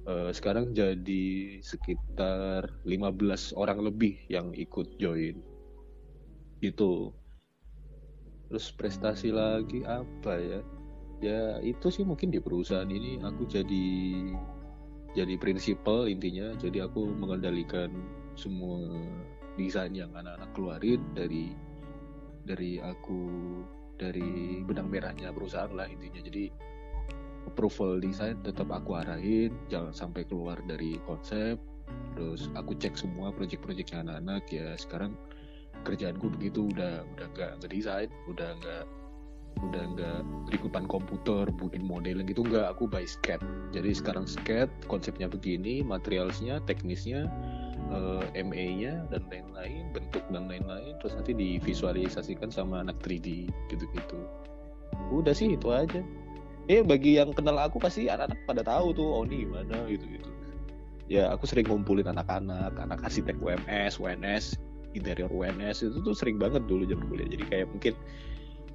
Uh, 0.07 0.31
sekarang 0.31 0.71
jadi 0.71 1.59
sekitar 1.61 2.71
15 2.87 3.53
orang 3.59 3.85
lebih 3.85 4.17
yang 4.33 4.55
ikut 4.57 4.97
join. 4.97 5.37
Itu. 6.65 7.13
Terus 8.49 8.71
prestasi 8.79 9.35
lagi 9.35 9.83
apa 9.85 10.39
ya? 10.39 10.61
Ya 11.25 11.57
itu 11.65 11.89
sih 11.89 12.05
mungkin 12.05 12.29
di 12.29 12.41
perusahaan 12.41 12.89
ini 12.89 13.21
aku 13.25 13.49
jadi 13.49 13.89
jadi 15.17 15.35
prinsipal 15.41 16.05
intinya. 16.13 16.53
Jadi 16.61 16.85
aku 16.85 17.09
mengendalikan 17.09 17.89
semua 18.37 18.85
desain 19.57 19.97
yang 19.97 20.13
anak-anak 20.13 20.53
keluarin 20.53 21.01
dari 21.17 21.57
dari 22.45 22.77
aku 22.79 23.33
dari 23.97 24.61
benang 24.61 24.93
merahnya 24.93 25.33
perusahaan 25.33 25.73
lah 25.73 25.89
intinya. 25.89 26.21
Jadi 26.21 26.53
approval 27.49 28.05
desain 28.05 28.37
tetap 28.45 28.69
aku 28.69 29.01
arahin 29.01 29.57
jangan 29.73 29.97
sampai 29.97 30.29
keluar 30.29 30.61
dari 30.69 31.01
konsep. 31.09 31.57
Terus 32.13 32.53
aku 32.53 32.77
cek 32.77 32.93
semua 33.01 33.33
proyek-proyeknya 33.33 34.05
anak-anak. 34.05 34.45
Ya 34.53 34.77
sekarang 34.77 35.17
kerjaanku 35.81 36.29
begitu 36.37 36.69
udah 36.77 37.09
udah 37.17 37.27
nggak 37.33 37.53
ngedesain 37.65 38.13
udah 38.29 38.53
nggak 38.61 38.85
udah 39.65 39.83
nggak 39.97 40.21
berikutan 40.49 40.85
komputer 40.85 41.49
bikin 41.49 41.85
model 41.85 42.21
gitu 42.25 42.45
nggak. 42.45 42.77
Aku 42.77 42.85
by 42.85 43.09
sketch 43.09 43.43
jadi 43.73 43.93
sekarang 43.97 44.29
sketch 44.29 44.71
konsepnya 44.89 45.27
begini 45.29 45.81
materialsnya 45.81 46.61
teknisnya 46.69 47.29
uh, 47.89 48.25
eh, 48.37 48.45
MA-nya 48.45 49.09
dan 49.09 49.25
lain-lain 49.33 49.89
bentuk 49.97 50.25
dan 50.29 50.49
lain-lain. 50.51 50.97
Terus 51.01 51.17
nanti 51.17 51.33
divisualisasikan 51.33 52.53
sama 52.53 52.85
anak 52.85 53.01
3D 53.01 53.49
gitu-gitu. 53.73 54.21
Udah 55.13 55.33
sih 55.33 55.57
itu 55.57 55.73
aja. 55.73 56.05
Eh 56.67 56.83
bagi 56.83 57.17
yang 57.17 57.31
kenal 57.31 57.57
aku 57.63 57.79
pasti 57.79 58.11
anak-anak 58.11 58.43
pada 58.45 58.63
tahu 58.67 58.93
tuh 58.93 59.09
oh 59.09 59.23
ini 59.25 59.47
gimana? 59.49 59.87
Gitu-gitu. 59.89 60.31
Ya 61.07 61.31
aku 61.31 61.47
sering 61.47 61.71
ngumpulin 61.71 62.11
anak-anak 62.11 62.75
anak 62.77 62.99
arsitek 63.07 63.39
UMS 63.39 64.03
UNS 64.03 64.59
interior 64.97 65.29
UNS 65.29 65.85
itu 65.85 66.01
tuh 66.01 66.17
sering 66.17 66.41
banget 66.41 66.65
dulu 66.67 66.83
jam 66.89 66.99
kuliah. 67.07 67.29
Jadi 67.29 67.45
kayak 67.47 67.67
mungkin 67.71 67.95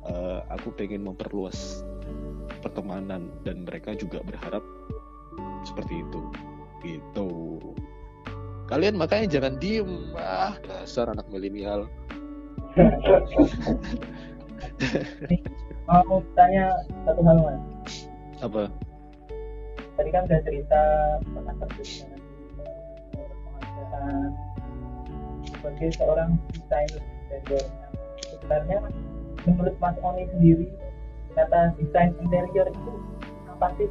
uh, 0.08 0.42
aku 0.50 0.74
pengen 0.74 1.06
memperluas 1.06 1.86
pertemanan 2.62 3.30
dan 3.42 3.66
mereka 3.66 3.98
juga 3.98 4.22
berharap 4.22 4.62
seperti 5.66 6.02
itu 6.02 6.22
gitu 6.82 7.30
kalian 8.72 8.96
makanya 8.98 9.28
jangan 9.38 9.60
diem 9.60 10.16
ah 10.18 10.56
dasar 10.64 11.12
anak 11.12 11.28
milenial 11.30 11.86
mau 15.86 16.24
tanya 16.40 16.72
satu 17.04 17.22
hal 17.26 17.38
mas 17.44 17.62
apa 18.42 18.72
tadi 20.00 20.10
kan 20.10 20.24
udah 20.26 20.40
cerita 20.48 20.82
pernah 21.22 21.54
kerja 21.68 22.08
sebagai 25.52 25.90
seorang 25.94 26.40
desainer 26.50 27.04
sebenarnya 28.34 28.80
menurut 29.46 29.76
Mas 29.82 29.98
Oni 30.06 30.28
sendiri 30.36 30.68
kata 31.32 31.72
desain 31.80 32.12
interior 32.20 32.68
itu 32.68 32.94
apa 33.48 33.68
sih? 33.80 33.90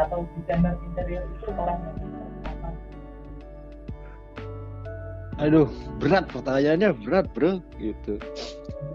Atau 0.00 0.24
desainer 0.38 0.74
interior 0.86 1.24
itu 1.28 1.48
orang 1.52 1.78
yang 1.84 1.98
aduh 5.40 5.72
berat 5.96 6.28
pertanyaannya 6.28 6.92
berat 7.00 7.26
bro 7.32 7.64
gitu. 7.80 8.20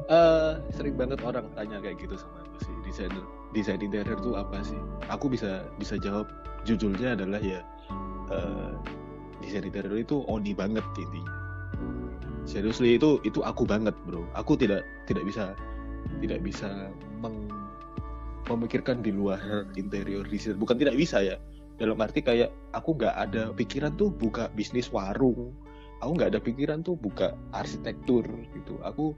Uh, 0.06 0.62
sering 0.78 0.94
banget 0.94 1.18
orang 1.26 1.50
tanya 1.58 1.82
kayak 1.82 1.98
gitu 1.98 2.14
sama 2.14 2.46
aku 2.46 2.58
sih 2.70 2.76
desainer 2.86 3.26
desain 3.58 3.82
interior 3.82 4.18
tuh 4.22 4.38
apa 4.38 4.62
sih? 4.62 4.78
Aku 5.10 5.26
bisa 5.26 5.66
bisa 5.82 5.98
jawab 5.98 6.30
jujurnya 6.70 7.18
adalah 7.18 7.42
ya 7.42 7.66
uh, 8.30 8.78
desain 9.42 9.66
interior 9.66 9.98
itu 9.98 10.22
oni 10.30 10.54
banget 10.54 10.86
intinya. 11.02 11.34
Seriously 12.46 13.02
itu 13.02 13.18
itu 13.26 13.42
aku 13.42 13.66
banget 13.66 13.98
bro. 14.06 14.22
Aku 14.38 14.54
tidak 14.54 14.86
tidak 15.10 15.26
bisa 15.26 15.58
tidak 16.22 16.40
bisa 16.46 16.90
meng, 17.22 17.50
memikirkan 18.50 19.02
di 19.02 19.10
luar 19.10 19.66
interior 19.74 20.26
desain 20.26 20.58
bukan 20.58 20.78
tidak 20.78 20.96
bisa 20.98 21.22
ya. 21.22 21.38
Dalam 21.76 22.00
arti 22.00 22.24
kayak 22.24 22.56
aku 22.72 22.96
nggak 22.96 23.16
ada 23.16 23.52
pikiran 23.52 24.00
tuh 24.00 24.08
buka 24.14 24.48
bisnis 24.56 24.88
warung. 24.94 25.52
Aku 26.00 26.12
nggak 26.16 26.36
ada 26.36 26.40
pikiran 26.40 26.80
tuh 26.86 26.96
buka 26.96 27.36
arsitektur 27.52 28.24
gitu. 28.56 28.80
Aku 28.84 29.12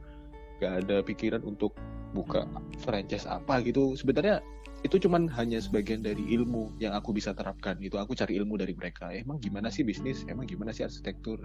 nggak 0.58 0.73
ada 0.86 0.97
pikiran 1.06 1.45
untuk 1.45 1.78
buka 2.17 2.50
franchise 2.82 3.30
apa 3.30 3.62
gitu. 3.62 3.93
Sebenarnya 3.93 4.41
itu 4.82 4.97
cuman 4.97 5.30
hanya 5.38 5.62
sebagian 5.62 6.02
dari 6.02 6.21
ilmu 6.34 6.73
yang 6.82 6.97
aku 6.97 7.13
bisa 7.13 7.34
terapkan 7.34 7.78
gitu. 7.78 8.02
Aku 8.02 8.17
cari 8.17 8.38
ilmu 8.41 8.58
dari 8.58 8.73
mereka. 8.73 9.13
Emang 9.13 9.38
gimana 9.38 9.69
sih 9.69 9.86
bisnis? 9.86 10.26
Emang 10.26 10.50
gimana 10.50 10.73
sih 10.73 10.82
arsitektur 10.82 11.38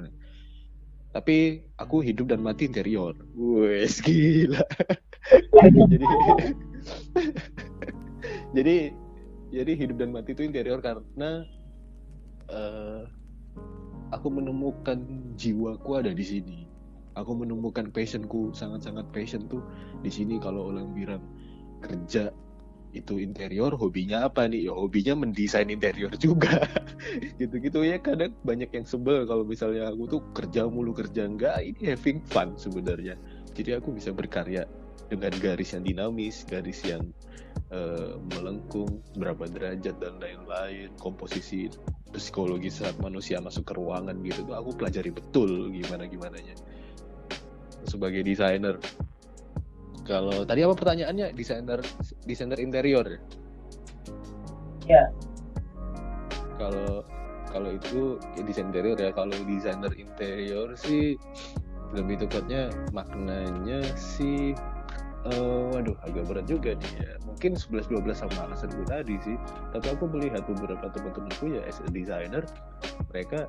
tapi 1.13 1.69
aku 1.77 2.01
hidup 2.01 2.33
dan 2.33 2.41
mati 2.41 2.69
interior. 2.69 3.13
Wes 3.37 4.01
gila. 4.01 4.65
Jadi 5.63 6.07
jadi 8.57 8.77
jadi 9.53 9.73
hidup 9.77 9.97
dan 10.01 10.11
mati 10.11 10.33
itu 10.33 10.43
interior 10.43 10.81
karena 10.81 11.45
uh, 12.49 13.05
aku 14.11 14.29
menemukan 14.33 14.99
jiwaku 15.37 16.01
ada 16.01 16.13
di 16.13 16.25
sini. 16.25 16.59
Aku 17.13 17.37
menemukan 17.37 17.93
passionku 17.93 18.57
sangat-sangat 18.57 19.05
passion 19.13 19.45
tuh 19.45 19.61
di 20.01 20.09
sini 20.09 20.41
kalau 20.41 20.73
orang 20.73 20.97
bilang 20.97 21.21
kerja 21.85 22.33
itu 22.93 23.19
interior 23.19 23.73
hobinya 23.75 24.29
apa 24.29 24.45
nih? 24.47 24.69
Ya 24.69 24.73
hobinya 24.77 25.17
mendesain 25.17 25.69
interior 25.73 26.13
juga. 26.21 26.69
Gitu-gitu 27.41 27.83
ya 27.83 27.99
kadang 27.99 28.37
banyak 28.45 28.69
yang 28.73 28.87
sebel. 28.87 29.25
Kalau 29.25 29.43
misalnya 29.43 29.89
aku 29.89 30.05
tuh 30.07 30.21
kerja 30.37 30.69
mulu 30.69 30.93
kerja 30.93 31.25
enggak 31.25 31.61
ini 31.65 31.97
having 31.97 32.21
fun 32.29 32.55
sebenarnya. 32.61 33.17
Jadi 33.53 33.77
aku 33.77 33.93
bisa 33.97 34.13
berkarya 34.13 34.65
dengan 35.13 35.33
garis 35.45 35.77
yang 35.77 35.85
dinamis 35.85 36.49
garis 36.49 36.81
yang 36.89 37.05
uh, 37.69 38.17
melengkung 38.33 39.05
berapa 39.21 39.45
derajat 39.45 40.01
dan 40.01 40.17
lain-lain 40.17 40.89
komposisi 40.97 41.69
psikologi 42.17 42.73
saat 42.73 42.97
manusia 42.97 43.37
masuk 43.45 43.69
ke 43.69 43.77
ruangan 43.77 44.17
gitu 44.25 44.49
tuh 44.49 44.57
aku 44.57 44.73
pelajari 44.73 45.13
betul 45.13 45.69
gimana 45.69 46.09
gimana 46.09 46.41
nya 46.41 46.57
sebagai 47.85 48.25
desainer 48.25 48.81
kalau 50.03 50.43
tadi 50.43 50.67
apa 50.67 50.75
pertanyaannya? 50.75 51.35
Desainer 51.35 51.79
desainer 52.27 52.59
interior. 52.59 53.07
Ya. 54.91 55.15
Kalau 56.59 57.07
kalau 57.53 57.71
itu 57.71 58.19
ya 58.35 58.43
desain 58.43 58.71
interior 58.75 58.99
ya. 58.99 59.15
Kalau 59.15 59.35
desainer 59.47 59.93
interior 59.95 60.75
sih 60.75 61.15
lebih 61.93 62.25
tepatnya 62.25 62.73
maknanya 62.97 63.85
sih 63.95 64.57
uh, 65.29 65.71
waduh 65.71 65.95
agak 66.03 66.27
berat 66.27 66.47
juga 66.51 66.75
nih 66.75 66.93
ya. 66.99 67.13
Mungkin 67.23 67.55
11-12 67.55 68.11
sama 68.17 68.51
alasan 68.51 68.75
gue 68.75 68.87
tadi 68.91 69.15
sih. 69.23 69.37
Tapi 69.71 69.87
aku 69.87 70.11
melihat 70.11 70.43
beberapa 70.51 70.91
teman-temanku 70.91 71.55
ya 71.55 71.63
as 71.63 71.79
a 71.79 71.89
designer 71.95 72.43
mereka 73.15 73.47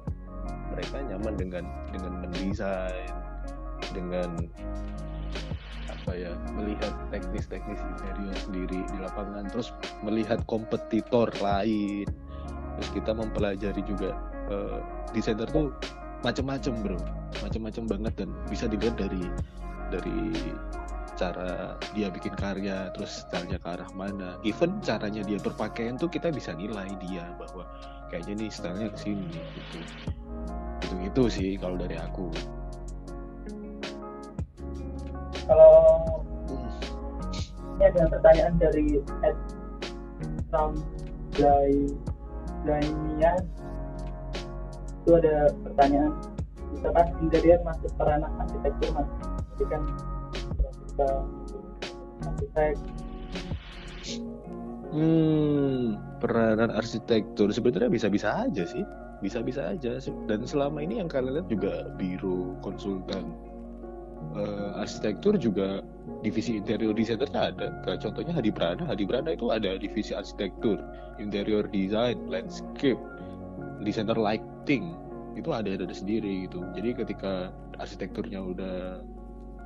mereka 0.70 0.98
nyaman 1.08 1.34
dengan 1.38 1.64
dengan 1.90 2.14
mendesain 2.26 3.14
dengan 3.94 4.30
apa 6.04 6.12
ya 6.20 6.32
melihat 6.52 6.92
teknis-teknis 7.16 7.80
interior 7.80 8.36
sendiri 8.44 8.80
di 8.84 8.98
lapangan 9.00 9.48
terus 9.48 9.72
melihat 10.04 10.44
kompetitor 10.52 11.32
lain. 11.40 12.04
Terus 12.76 12.90
kita 12.92 13.16
mempelajari 13.16 13.80
juga 13.88 14.18
uh, 14.52 14.84
desainer 15.16 15.48
tuh 15.48 15.72
macam-macam 16.28 16.74
bro. 16.84 17.00
Macam-macam 17.40 17.84
banget 17.88 18.14
dan 18.20 18.30
bisa 18.52 18.68
dilihat 18.68 19.00
dari 19.00 19.24
dari 19.94 20.20
cara 21.14 21.78
dia 21.94 22.10
bikin 22.10 22.34
karya 22.34 22.90
terus 22.98 23.24
stylenya 23.24 23.62
ke 23.62 23.68
arah 23.70 23.90
mana. 23.96 24.36
Even 24.44 24.82
caranya 24.82 25.22
dia 25.24 25.38
berpakaian 25.40 25.96
tuh 25.96 26.10
kita 26.12 26.34
bisa 26.34 26.52
nilai 26.58 26.90
dia 27.00 27.32
bahwa 27.38 27.64
kayaknya 28.10 28.44
nih 28.44 28.50
stylenya 28.52 28.90
ke 28.92 29.00
sini 29.00 29.30
gitu. 29.32 29.80
Itu 30.84 30.96
itu 31.00 31.24
sih 31.30 31.50
kalau 31.62 31.80
dari 31.80 31.96
aku 31.96 32.28
kalau 35.54 36.02
ini 37.78 37.84
ada 37.94 38.10
pertanyaan 38.10 38.54
dari 38.58 38.98
Ed 39.22 39.38
Sam 40.50 40.82
Daimian 42.66 43.42
itu 45.04 45.12
ada 45.14 45.54
pertanyaan. 45.62 46.18
Misalkan 46.74 47.06
interior 47.22 47.62
masuk 47.62 47.92
peranan 48.02 48.34
arsitektur 48.42 48.90
mas. 48.98 49.06
Jadi 49.54 49.66
kan 49.70 49.82
kita 50.90 51.10
arsitek. 52.26 52.74
Hmm, 54.94 56.02
peranan 56.18 56.72
arsitektur. 56.74 57.54
Sebenarnya 57.54 57.94
bisa-bisa 57.94 58.50
aja 58.50 58.64
sih, 58.66 58.82
bisa-bisa 59.22 59.70
aja. 59.70 60.02
Dan 60.26 60.50
selama 60.50 60.82
ini 60.82 60.98
yang 60.98 61.10
kalian 61.12 61.46
lihat 61.46 61.50
juga 61.52 61.94
biro 61.94 62.58
konsultan 62.66 63.53
uh, 64.34 64.80
arsitektur 64.80 65.36
juga 65.36 65.84
divisi 66.24 66.56
interior 66.56 66.96
designernya 66.96 67.42
ada. 67.54 67.68
Kayak 67.84 68.00
contohnya 68.08 68.34
Hadi 68.36 68.52
Prana, 68.52 68.84
Hadi 68.88 69.04
Prana 69.04 69.36
itu 69.36 69.52
ada 69.52 69.76
divisi 69.76 70.16
arsitektur, 70.16 70.80
interior 71.20 71.68
design, 71.70 72.18
landscape, 72.32 73.00
desainer 73.84 74.16
lighting. 74.16 74.96
Itu 75.36 75.52
ada 75.52 75.74
ada 75.76 75.90
sendiri 75.90 76.48
gitu. 76.48 76.64
Jadi 76.78 76.90
ketika 76.94 77.52
arsitekturnya 77.82 78.40
udah 78.40 79.02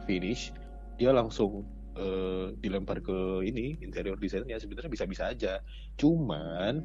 finish, 0.07 0.55
dia 0.95 1.11
langsung 1.11 1.67
uh, 1.99 2.53
dilempar 2.63 3.03
ke 3.03 3.43
ini 3.43 3.77
interior 3.83 4.15
desainnya 4.15 4.57
sebenarnya 4.57 4.91
bisa-bisa 4.91 5.23
aja. 5.29 5.53
Cuman 5.99 6.81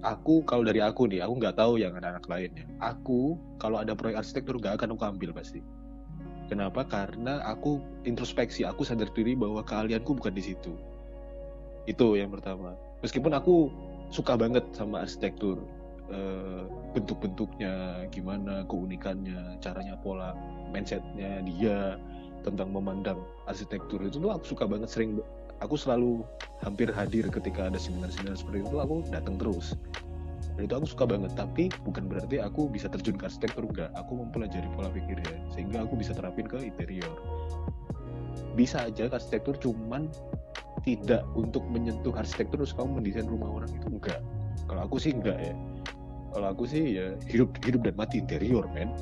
aku 0.00 0.46
kalau 0.46 0.62
dari 0.64 0.80
aku 0.80 1.10
nih 1.10 1.24
aku 1.24 1.34
nggak 1.40 1.56
tahu 1.58 1.80
yang 1.82 1.96
anak-anak 1.96 2.24
lainnya. 2.30 2.66
Aku 2.80 3.36
kalau 3.58 3.82
ada 3.82 3.92
proyek 3.92 4.22
arsitektur 4.22 4.56
nggak 4.60 4.80
akan 4.80 4.94
aku 4.96 5.04
ambil 5.04 5.32
pasti 5.34 5.60
kenapa? 6.50 6.82
Karena 6.82 7.38
aku 7.46 7.78
introspeksi 8.02 8.66
aku 8.66 8.82
sadar 8.82 9.06
diri 9.14 9.38
bahwa 9.38 9.62
keahlianku 9.62 10.18
bukan 10.18 10.34
di 10.34 10.42
situ. 10.42 10.74
Itu 11.86 12.18
yang 12.18 12.34
pertama. 12.34 12.74
Meskipun 13.06 13.30
aku 13.30 13.70
suka 14.10 14.34
banget 14.34 14.66
sama 14.74 15.06
arsitektur 15.06 15.62
uh, 16.10 16.66
bentuk-bentuknya 16.92 18.04
gimana 18.10 18.66
keunikannya 18.66 19.62
caranya 19.62 19.94
pola 20.02 20.34
mindsetnya 20.74 21.38
dia 21.46 21.94
tentang 22.42 22.74
memandang 22.74 23.22
arsitektur. 23.46 24.02
Itu 24.02 24.18
tuh 24.18 24.34
aku 24.34 24.44
suka 24.50 24.66
banget 24.66 24.90
sering 24.90 25.22
aku 25.62 25.78
selalu 25.78 26.26
hampir 26.64 26.90
hadir 26.90 27.28
ketika 27.30 27.68
ada 27.70 27.78
seminar-seminar 27.78 28.36
seperti 28.36 28.66
itu 28.66 28.76
aku 28.80 29.04
datang 29.12 29.36
terus 29.36 29.76
dan 30.60 30.68
itu 30.68 30.76
aku 30.76 30.88
suka 30.92 31.04
banget 31.08 31.32
tapi 31.32 31.72
bukan 31.88 32.04
berarti 32.04 32.36
aku 32.36 32.68
bisa 32.68 32.84
terjun 32.92 33.16
ke 33.16 33.32
arsitektur 33.32 33.64
enggak. 33.64 33.88
Aku 33.96 34.20
mempelajari 34.20 34.68
pola 34.76 34.92
pikirnya 34.92 35.40
sehingga 35.56 35.88
aku 35.88 35.96
bisa 35.96 36.12
terapin 36.12 36.44
ke 36.44 36.60
interior. 36.60 37.16
Bisa 38.52 38.84
aja 38.84 39.08
ke 39.08 39.14
arsitektur 39.16 39.56
cuman 39.56 40.12
tidak 40.84 41.24
untuk 41.32 41.64
menyentuh 41.64 42.12
arsitektur 42.12 42.60
terus 42.60 42.76
kamu 42.76 43.00
mendesain 43.00 43.24
rumah 43.24 43.48
orang 43.48 43.72
itu 43.72 43.88
enggak. 43.88 44.20
Kalau 44.68 44.84
aku 44.84 45.00
sih 45.00 45.16
enggak 45.16 45.40
ya. 45.40 45.56
Kalau 46.36 46.46
aku 46.52 46.68
sih 46.68 46.84
ya 46.92 47.16
hidup 47.24 47.56
hidup 47.64 47.80
dan 47.80 47.96
mati 47.96 48.20
interior 48.20 48.68
men. 48.76 48.92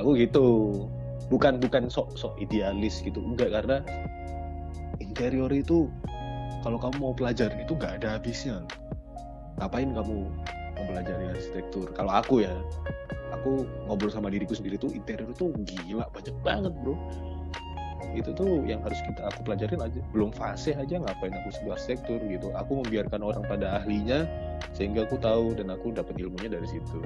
Aku 0.00 0.16
gitu. 0.16 0.46
Bukan 1.28 1.60
bukan 1.60 1.92
sok 1.92 2.16
sok 2.16 2.32
idealis 2.40 3.04
gitu 3.04 3.20
enggak 3.20 3.52
karena 3.52 3.84
interior 5.04 5.52
itu 5.52 5.92
kalau 6.62 6.78
kamu 6.78 6.96
mau 7.02 7.14
pelajarin 7.14 7.58
itu 7.60 7.74
nggak 7.74 8.02
ada 8.02 8.16
habisnya. 8.16 8.62
Ngapain 9.58 9.90
kamu 9.92 10.30
mempelajari 10.78 11.24
arsitektur? 11.34 11.90
Kalau 11.92 12.12
aku 12.14 12.46
ya 12.46 12.54
aku 13.34 13.66
ngobrol 13.90 14.08
sama 14.08 14.30
diriku 14.30 14.54
sendiri 14.54 14.78
tuh 14.78 14.94
interior 14.94 15.28
itu 15.28 15.50
gila 15.66 16.06
banyak 16.14 16.36
banget 16.46 16.72
bro. 16.80 16.94
Itu 18.12 18.30
tuh 18.36 18.62
yang 18.68 18.80
harus 18.86 18.98
kita 19.02 19.28
aku 19.28 19.42
pelajarin 19.44 19.82
aja. 19.82 20.00
Belum 20.14 20.30
fase 20.30 20.72
aja 20.78 21.02
ngapain 21.02 21.34
aku 21.34 21.50
sebuah 21.60 21.76
arsitektur 21.76 22.22
gitu. 22.30 22.54
Aku 22.54 22.80
membiarkan 22.80 23.20
orang 23.20 23.44
pada 23.44 23.82
ahlinya 23.82 24.24
sehingga 24.72 25.04
aku 25.04 25.18
tahu 25.20 25.58
dan 25.58 25.68
aku 25.74 25.92
dapat 25.92 26.16
ilmunya 26.16 26.48
dari 26.48 26.68
situ 26.70 27.02